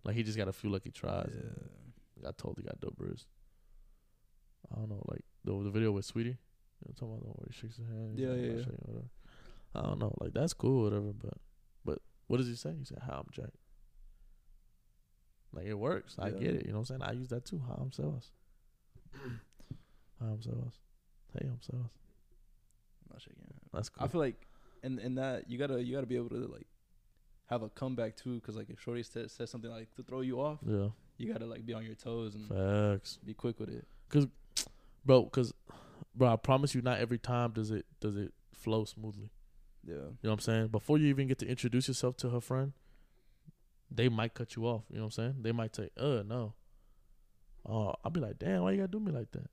[0.04, 1.32] Like he just got a few lucky tries.
[1.34, 2.30] Yeah.
[2.36, 3.24] told he got dope Rizz.
[4.70, 6.24] I don't know, like the the video with Saweetie.
[6.24, 8.18] You know, I'm talking about the where he shakes his hand.
[8.18, 8.64] Yeah, oh, yeah, "I'm yeah.
[8.64, 9.08] shaking," whatever.
[9.74, 11.12] I don't know, like that's cool, whatever.
[11.12, 11.34] But
[11.84, 12.74] but what does he say?
[12.78, 13.50] He said, "Hi, I'm Jack."
[15.52, 16.16] Like it works.
[16.18, 16.66] I get it.
[16.66, 17.02] You know what I'm saying?
[17.02, 17.60] I use that too.
[17.68, 18.30] Hi, I'm Sebas.
[20.20, 20.78] Hi, I'm Sebas.
[21.34, 21.58] Hey, I'm.
[21.72, 21.90] I'm
[23.10, 23.42] not shaking.
[23.72, 24.04] That's cool.
[24.04, 24.46] I feel like
[24.82, 26.66] in in that you gotta you gotta be able to like
[27.46, 30.40] have a comeback too, because like if Shorty says, says something like to throw you
[30.40, 33.18] off, yeah, you gotta like be on your toes and facts.
[33.24, 33.86] be quick with it.
[34.08, 34.26] Cause,
[35.04, 35.24] bro.
[35.24, 35.52] Because,
[36.14, 39.30] bro, I promise you, not every time does it does it flow smoothly.
[39.84, 39.94] Yeah.
[39.94, 40.68] You know what I'm saying?
[40.68, 42.72] Before you even get to introduce yourself to her friend,
[43.90, 44.84] they might cut you off.
[44.88, 45.34] You know what I'm saying?
[45.42, 46.54] They might say, "Uh, no."
[47.66, 49.50] Oh, I'll be like, "Damn, why you gotta do me like that?"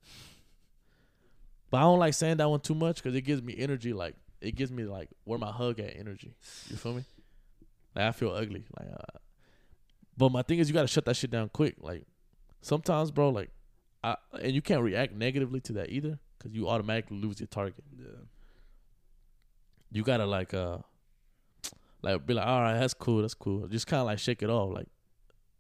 [1.70, 3.94] But I don't like saying that one too much because it gives me energy.
[3.94, 6.36] Like, it gives me like where my hug at energy.
[6.70, 7.04] You feel me?
[7.96, 8.66] Like I feel ugly.
[8.78, 9.20] Like, uh,
[10.18, 11.76] but my thing is, you gotta shut that shit down quick.
[11.80, 12.06] Like
[12.62, 13.52] sometimes, bro, like,
[14.04, 17.84] I and you can't react negatively to that either, cause you automatically lose your target.
[17.98, 18.08] Yeah.
[19.92, 20.78] You gotta like uh,
[22.02, 23.68] like be like, all right, that's cool, that's cool.
[23.68, 24.88] Just kind of like shake it off, like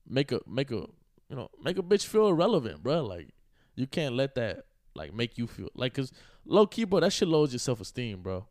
[0.07, 0.85] make a make a
[1.29, 3.03] you know make a bitch feel irrelevant, bro.
[3.05, 3.29] Like
[3.75, 4.65] you can't let that
[4.95, 6.11] like make you feel like, cause
[6.45, 8.45] low key, bro, that shit lowers your self esteem, bro.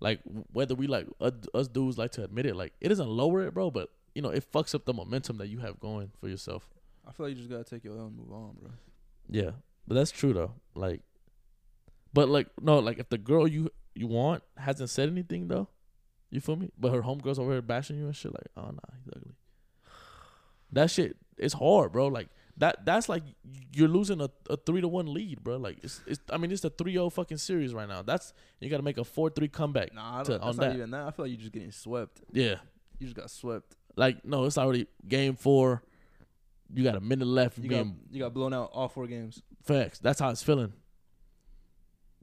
[0.00, 0.20] Like
[0.52, 3.54] whether we like us, us dudes like to admit it, like it doesn't lower it,
[3.54, 6.68] bro, but you know it fucks up the momentum that you have going for yourself.
[7.06, 8.70] I feel like you just gotta take your L and move on, bro.
[9.28, 9.50] Yeah,
[9.86, 10.52] but that's true though.
[10.74, 11.00] Like,
[12.12, 15.68] but like no, like if the girl you you want hasn't said anything though,
[16.30, 16.70] you feel me?
[16.78, 19.34] But her homegirls over here bashing you and shit, like, oh nah, he's ugly.
[20.70, 22.06] That shit is hard, bro.
[22.06, 22.28] Like
[22.58, 23.22] that that's like
[23.72, 25.56] you're losing a, a three to one lead, bro.
[25.56, 28.02] Like it's, it's I mean it's a 3-0 fucking series right now.
[28.02, 29.94] That's you got to make a four three comeback.
[29.94, 30.74] Nah, I don't, on that's not that.
[30.76, 31.06] even that.
[31.06, 32.20] I feel like you're just getting swept.
[32.32, 32.56] Yeah,
[32.98, 33.76] You just got swept.
[33.96, 35.82] like no, it's already game four.
[36.74, 37.58] You got a minute left.
[37.58, 39.42] You got you got blown out all four games.
[39.64, 39.98] Facts.
[40.00, 40.72] That's how it's feeling.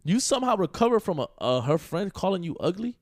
[0.04, 2.96] You somehow recover from a, uh, her friend calling you ugly.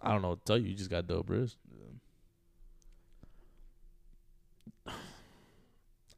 [0.00, 0.68] I don't know what to tell you.
[0.70, 1.56] You just got dope, Rizz.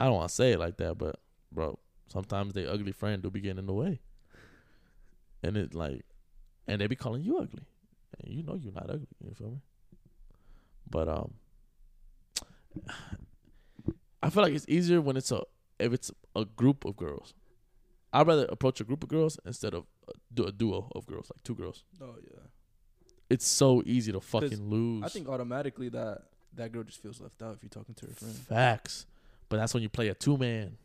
[0.01, 1.17] I don't want to say it like that, but
[1.53, 1.79] bro,
[2.09, 4.01] sometimes they ugly friend do be getting in the way,
[5.43, 6.05] and it like,
[6.67, 7.65] and they be calling you ugly,
[8.23, 9.07] and you know you're not ugly.
[9.25, 9.61] You feel me?
[10.89, 11.35] But um,
[14.23, 15.43] I feel like it's easier when it's a
[15.79, 17.35] if it's a group of girls.
[18.13, 21.31] I'd rather approach a group of girls instead of a, du- a duo of girls,
[21.35, 21.85] like two girls.
[22.01, 22.39] Oh yeah.
[23.29, 25.05] It's so easy to fucking lose.
[25.05, 26.23] I think automatically that
[26.55, 28.35] that girl just feels left out if you're talking to her friend.
[28.35, 29.05] Facts.
[29.49, 30.77] But that's when you play a two man.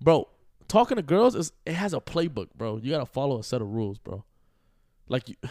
[0.00, 0.28] Bro,
[0.68, 2.76] talking to girls is it has a playbook, bro.
[2.76, 4.24] You gotta follow a set of rules, bro.
[5.08, 5.34] Like you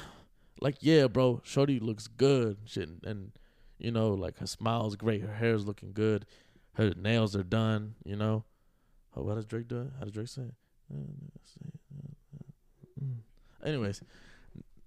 [0.62, 3.32] like yeah, bro, Shorty looks good, shit and,
[3.78, 6.26] you know, like her smile's great, her hair's looking good,
[6.74, 8.44] her nails are done, you know.
[9.16, 9.92] Oh, what does Drake do?
[9.98, 10.44] How does Drake say?
[10.44, 10.54] it?
[10.94, 11.32] Mm,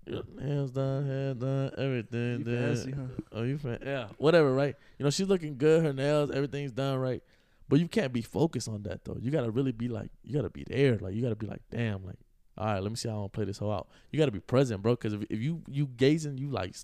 [0.07, 2.75] Nails done, hair done, everything You done.
[2.75, 3.03] fancy, huh?
[3.33, 3.79] Oh, you fan?
[3.85, 4.75] Yeah, whatever, right?
[4.99, 5.85] You know, she's looking good.
[5.85, 7.23] Her nails, everything's done right.
[7.69, 9.17] But you can't be focused on that though.
[9.21, 10.99] You gotta really be like, you gotta be there.
[10.99, 12.17] Like, you gotta be like, damn, like,
[12.59, 13.89] all right, let me see how I'm gonna play this whole out.
[14.11, 14.95] You gotta be present, bro.
[14.95, 16.75] Because if, if you you gazing, you like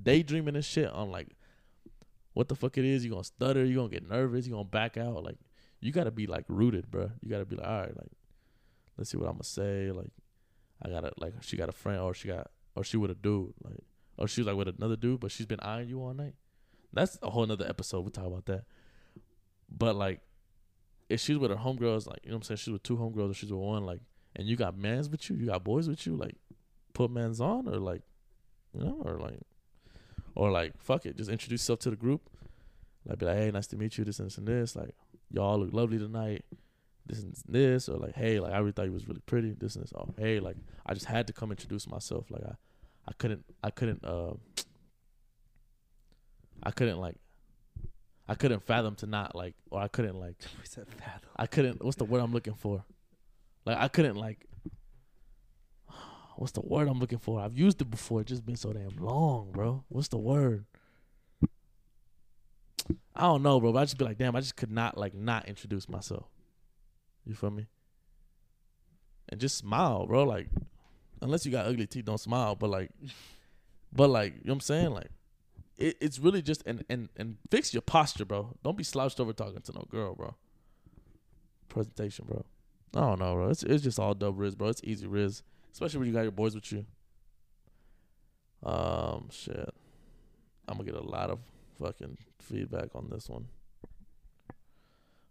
[0.00, 1.28] daydreaming and shit on like
[2.34, 4.96] what the fuck it is, you gonna stutter, you gonna get nervous, you gonna back
[4.96, 5.24] out.
[5.24, 5.36] Like,
[5.80, 7.10] you gotta be like rooted, bro.
[7.20, 8.12] You gotta be like, all right, like,
[8.96, 9.90] let's see what I'm gonna say.
[9.90, 10.10] Like,
[10.82, 13.14] I got a like, she got a friend, or she got, or she with a
[13.14, 13.82] dude, like
[14.18, 16.34] or she's like with another dude, but she's been eyeing you all night.
[16.92, 18.00] That's a whole nother episode.
[18.00, 18.64] We'll talk about that.
[19.70, 20.20] But like,
[21.08, 23.30] if she's with her homegirls, like you know what I'm saying, she's with two homegirls
[23.30, 24.00] or she's with one, like,
[24.34, 26.34] and you got mans with you, you got boys with you, like,
[26.92, 28.02] put mans on or like,
[28.74, 29.40] you know, or like,
[30.34, 32.28] or like, fuck it, just introduce yourself to the group.
[33.06, 34.04] Like, be like, hey, nice to meet you.
[34.04, 34.76] This and this and this.
[34.76, 34.94] Like,
[35.30, 36.44] y'all look lovely tonight.
[37.08, 39.52] This and this, or like, hey, like I really thought you was really pretty.
[39.52, 39.92] This and this.
[39.94, 42.30] Oh, hey, like I just had to come introduce myself.
[42.30, 42.54] Like I,
[43.08, 44.34] I couldn't I couldn't uh
[46.62, 47.16] I couldn't like
[48.28, 51.30] I couldn't fathom to not like or I couldn't like We said fathom.
[51.36, 52.84] I couldn't what's the word I'm looking for?
[53.64, 54.44] Like I couldn't like
[56.36, 57.40] what's the word I'm looking for?
[57.40, 59.84] I've used it before, it's just been so damn long, bro.
[59.88, 60.66] What's the word?
[63.14, 65.14] I don't know, bro, but I just be like, damn, I just could not like
[65.14, 66.26] not introduce myself.
[67.28, 67.66] You feel me?
[69.28, 70.24] And just smile, bro.
[70.24, 70.48] Like
[71.22, 72.54] unless you got ugly teeth, don't smile.
[72.54, 72.90] But like,
[73.92, 74.90] but like, you know what I'm saying?
[74.90, 75.10] Like,
[75.76, 78.54] it, it's really just and and and fix your posture, bro.
[78.62, 80.34] Don't be slouched over talking to no girl, bro.
[81.68, 82.44] Presentation, bro.
[82.96, 83.50] I don't know, bro.
[83.50, 84.68] It's it's just all dub rizz, bro.
[84.68, 86.86] It's easy rizz, especially when you got your boys with you.
[88.64, 89.74] Um, shit.
[90.66, 91.38] I'm gonna get a lot of
[91.80, 93.46] fucking feedback on this one.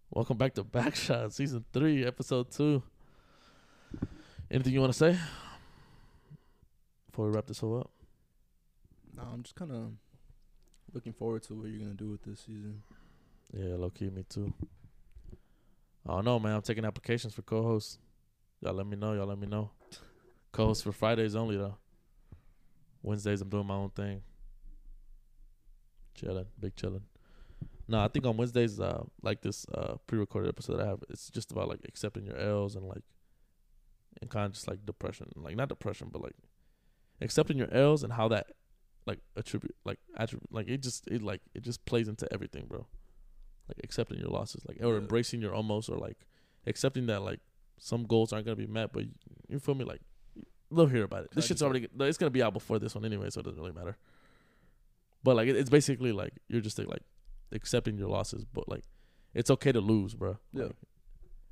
[0.10, 2.82] Welcome back to Backshot Season Three, Episode Two.
[4.50, 5.20] Anything you want to say
[7.08, 7.92] before we wrap this whole up?
[9.16, 9.92] No, I'm just kind of
[10.94, 12.82] looking forward to what you're gonna do with this season.
[13.54, 14.54] Yeah, low key, me too.
[16.08, 16.56] I don't know, man.
[16.56, 18.00] I'm taking applications for co-hosts.
[18.62, 19.12] Y'all let me know.
[19.14, 19.72] Y'all let me know.
[20.54, 21.78] Co-hosts for Fridays only though.
[23.04, 24.22] Wednesdays I'm doing my own thing.
[26.16, 27.04] Chilling, big chilling.
[27.88, 31.52] No, I think on Wednesdays, uh, like this uh pre-recorded episode I have, it's just
[31.52, 33.04] about like accepting your L's and like,
[34.22, 36.36] and kind of just like depression, like not depression, but like
[37.22, 38.48] accepting your L's and how that
[39.06, 42.86] like attribute, like attribute, like it just it like it just plays into everything, bro
[43.70, 45.00] like accepting your losses, like or Yeah.
[45.00, 46.18] embracing your almost, or like
[46.66, 47.42] accepting that like
[47.78, 49.12] some goals aren't gonna be met, but you,
[49.50, 49.84] you feel me?
[49.84, 50.00] Like
[50.72, 51.32] they'll hear about it.
[51.32, 53.74] This shit's already it's gonna be out before this one anyway, so it doesn't really
[53.74, 53.98] matter.
[55.24, 57.02] But like, it, it's basically like you're just like
[57.52, 58.84] accepting your losses, but like
[59.34, 60.38] it's okay to lose, bro.
[60.54, 60.66] Yeah.
[60.66, 60.76] Like,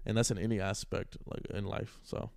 [0.05, 1.99] and that's in any aspect like in life.
[2.03, 2.29] So,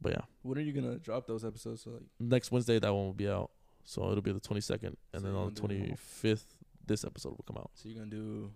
[0.00, 1.82] but yeah, When are you gonna drop those episodes?
[1.82, 3.50] So like, next Wednesday that one will be out,
[3.84, 6.44] so it'll be the 22nd, and So then on the 25th
[6.86, 7.70] this episode will come out.
[7.74, 8.50] so you're gonna do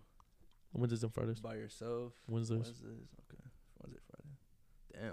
[0.73, 1.41] Wednesdays and Fridays.
[1.41, 2.13] by yourself.
[2.29, 2.59] Wednesdays.
[2.61, 3.09] Wednesdays.
[3.31, 3.45] Okay.
[3.83, 4.31] Wednesday, Friday.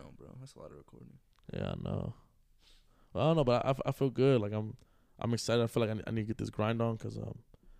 [0.01, 1.14] Damn, bro, that's a lot of recording.
[1.53, 2.14] Yeah, I know.
[3.14, 4.39] Well, I don't know, but I, I feel good.
[4.39, 4.78] Like I'm
[5.20, 5.64] I'm excited.
[5.64, 7.39] I feel like I need, I need to get this grind on because um,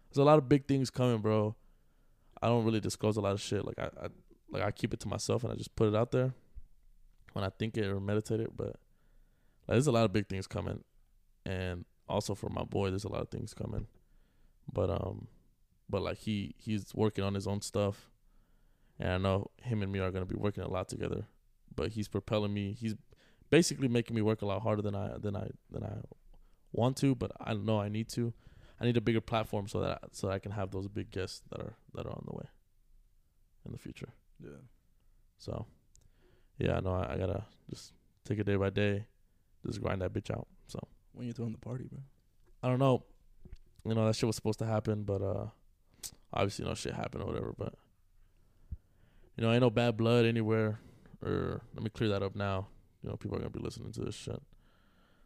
[0.10, 1.56] there's a lot of big things coming, bro.
[2.42, 3.66] I don't really disclose a lot of shit.
[3.66, 4.08] Like I, I
[4.50, 6.34] like I keep it to myself and I just put it out there
[7.34, 8.56] when I think it or meditate it.
[8.56, 8.68] But
[9.68, 10.84] like, there's a lot of big things coming,
[11.46, 13.88] and also for my boy, there's a lot of things coming.
[14.72, 15.28] But um,
[15.90, 18.10] but like he he's working on his own stuff,
[19.00, 21.26] and I know him and me are gonna be working a lot together.
[21.76, 22.74] But he's propelling me.
[22.74, 22.96] He's
[23.50, 25.94] basically making me work a lot harder than I than I than I
[26.72, 28.34] want to, but I know I need to.
[28.82, 31.42] I need a bigger platform so that I, so I can have those big guests
[31.50, 32.46] that are that are on the way
[33.66, 34.10] in the future.
[34.42, 34.62] Yeah.
[35.38, 35.66] So,
[36.58, 37.94] yeah, I know I, I gotta just
[38.26, 39.06] take it day by day,
[39.66, 40.48] just grind that bitch out.
[40.68, 40.80] So
[41.14, 42.00] When you throwing the party, bro?
[42.62, 43.04] I don't know,
[43.86, 45.48] you know that shit was supposed to happen, but uh,
[46.34, 47.54] obviously no shit happened or whatever.
[47.58, 47.74] But
[49.38, 50.80] you know, ain't no bad blood anywhere.
[51.22, 52.68] Or let me clear that up now.
[53.04, 54.42] You know, people are gonna be listening to this shit.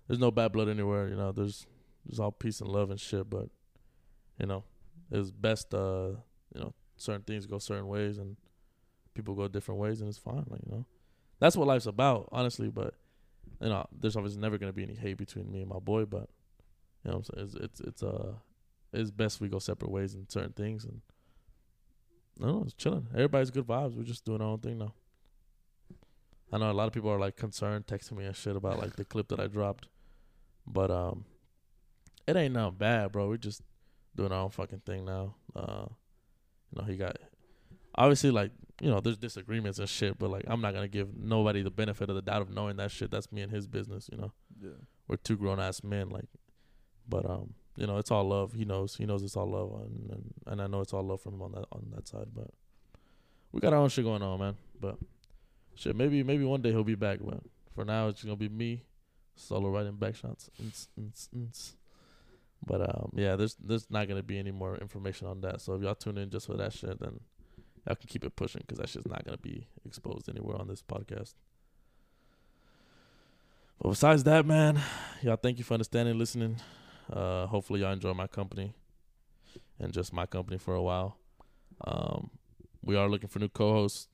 [0.08, 1.08] There's no bad blood anywhere.
[1.08, 1.66] You know, there's
[2.06, 3.30] there's all peace and love and shit.
[3.30, 3.49] But
[4.39, 4.64] you know,
[5.12, 5.74] it's best.
[5.74, 6.12] Uh,
[6.54, 8.38] you know, certain things go certain ways and
[9.14, 10.45] people go different ways, and it's fine.
[10.47, 10.86] Like you know,
[11.39, 12.70] that's what life's about, honestly.
[12.70, 12.93] But
[13.62, 16.06] you know, there's obviously never gonna be any hate between me and my boy.
[16.06, 16.30] But
[17.04, 18.34] you know, I'm saying it's it's, it's uh
[18.91, 21.01] it's best we go separate ways in certain things and.
[22.39, 23.06] No, it's chilling.
[23.14, 23.95] Everybody's good vibes.
[23.95, 24.95] We're just doing our own thing now.
[26.51, 28.95] I know a lot of people are like concerned, texting me and shit about like
[28.95, 29.88] the clip that I dropped,
[30.68, 31.26] but um,
[32.28, 33.28] it ain't nothing bad, bro.
[33.30, 33.62] We're just
[34.16, 35.36] doing our own fucking thing now.
[35.56, 35.86] Uh,
[36.72, 37.18] you know, he got
[37.96, 38.52] obviously like
[38.82, 42.10] you know there's disagreements and shit, but like I'm not gonna give nobody the benefit
[42.10, 43.12] of the doubt of knowing that shit.
[43.12, 44.10] That's me and his business.
[44.12, 44.70] You know, Yeah.
[45.08, 46.26] we're two grown ass men, like,
[47.08, 48.54] but um, you know, it's all love.
[48.54, 51.22] He knows, he knows it's all love, and and, and I know it's all love
[51.22, 52.28] from him on that on that side.
[52.34, 52.50] But
[53.52, 54.56] we got our own shit going on, man.
[54.80, 54.98] But
[55.76, 57.42] shit, maybe maybe one day he'll be back, but
[57.76, 58.84] for now it's gonna be me
[59.36, 60.50] solo writing back shots.
[62.66, 65.61] But um, yeah, there's there's not gonna be any more information on that.
[65.61, 67.20] So if y'all tune in just for that shit, then
[67.86, 70.82] y'all can keep it pushing because that shit's not gonna be exposed anywhere on this
[70.82, 71.34] podcast.
[73.82, 74.80] But besides that, man,
[75.22, 76.57] y'all thank you for understanding, listening.
[77.11, 78.74] Uh, hopefully y'all enjoy my company
[79.80, 81.18] and just my company for a while.
[81.86, 82.30] Um,
[82.82, 84.07] we are looking for new co-hosts,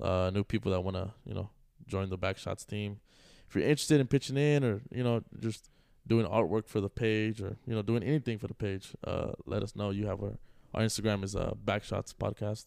[0.00, 1.50] uh, new people that want to, you know,
[1.86, 3.00] join the Backshots team.
[3.48, 5.68] If you're interested in pitching in or, you know, just
[6.06, 9.62] doing artwork for the page or, you know, doing anything for the page, uh, let
[9.62, 9.90] us know.
[9.90, 10.38] You have our,
[10.74, 12.66] our Instagram is uh, Backshots Podcast.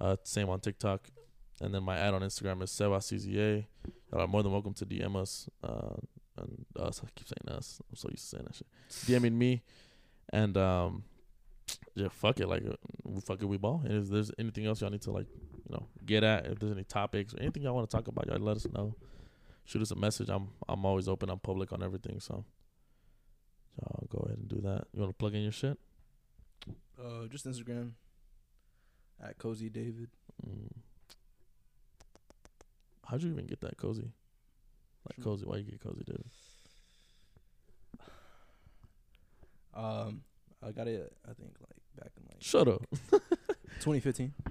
[0.00, 1.08] Uh, same on TikTok.
[1.60, 3.66] And then my ad on Instagram is SebaCZA.
[4.12, 5.48] Y'all are more than welcome to DM us.
[5.62, 5.96] Uh,
[6.38, 7.80] and us, I keep saying us.
[7.90, 8.66] I'm so used to saying that shit.
[9.22, 9.62] DMing me.
[10.32, 11.04] And, um,
[11.94, 12.48] yeah, fuck it.
[12.48, 13.82] Like, uh, fuck it, we ball.
[13.84, 15.26] And if there's anything else y'all need to, like,
[15.68, 18.26] you know, get at, if there's any topics or anything y'all want to talk about,
[18.26, 18.94] y'all let us know.
[19.64, 20.28] Shoot us a message.
[20.28, 21.30] I'm I'm always open.
[21.30, 22.18] I'm public on everything.
[22.20, 22.44] So,
[23.82, 24.86] I'll go ahead and do that.
[24.92, 25.78] You want to plug in your shit?
[26.98, 27.92] Uh, just Instagram
[29.22, 30.08] at Cozy David.
[30.46, 30.72] Mm.
[33.06, 34.12] How'd you even get that cozy?
[35.08, 35.44] Like cozy?
[35.44, 36.24] Why you get cozy, dude?
[39.74, 40.22] Um,
[40.64, 41.12] I got it.
[41.24, 42.82] I think like back in like Shut up.
[43.80, 44.32] 2015.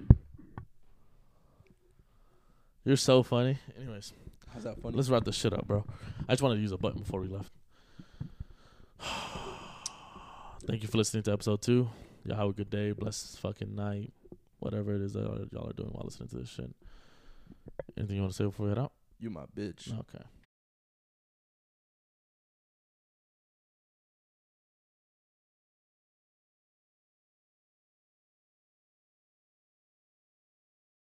[2.84, 3.58] You're so funny.
[3.78, 4.12] Anyways,
[4.52, 4.96] How's that funny?
[4.96, 5.84] let's wrap this shit up, bro.
[6.28, 7.52] I just wanted to use a button before we left.
[10.66, 11.88] Thank you for listening to episode two.
[12.24, 14.12] Y'all have a good day, blessed fucking night,
[14.58, 15.22] whatever it is that
[15.52, 16.70] y'all are doing while listening to this shit.
[17.96, 18.92] Anything you want to say before we head out?
[19.18, 19.92] You my bitch.
[19.92, 20.24] Okay.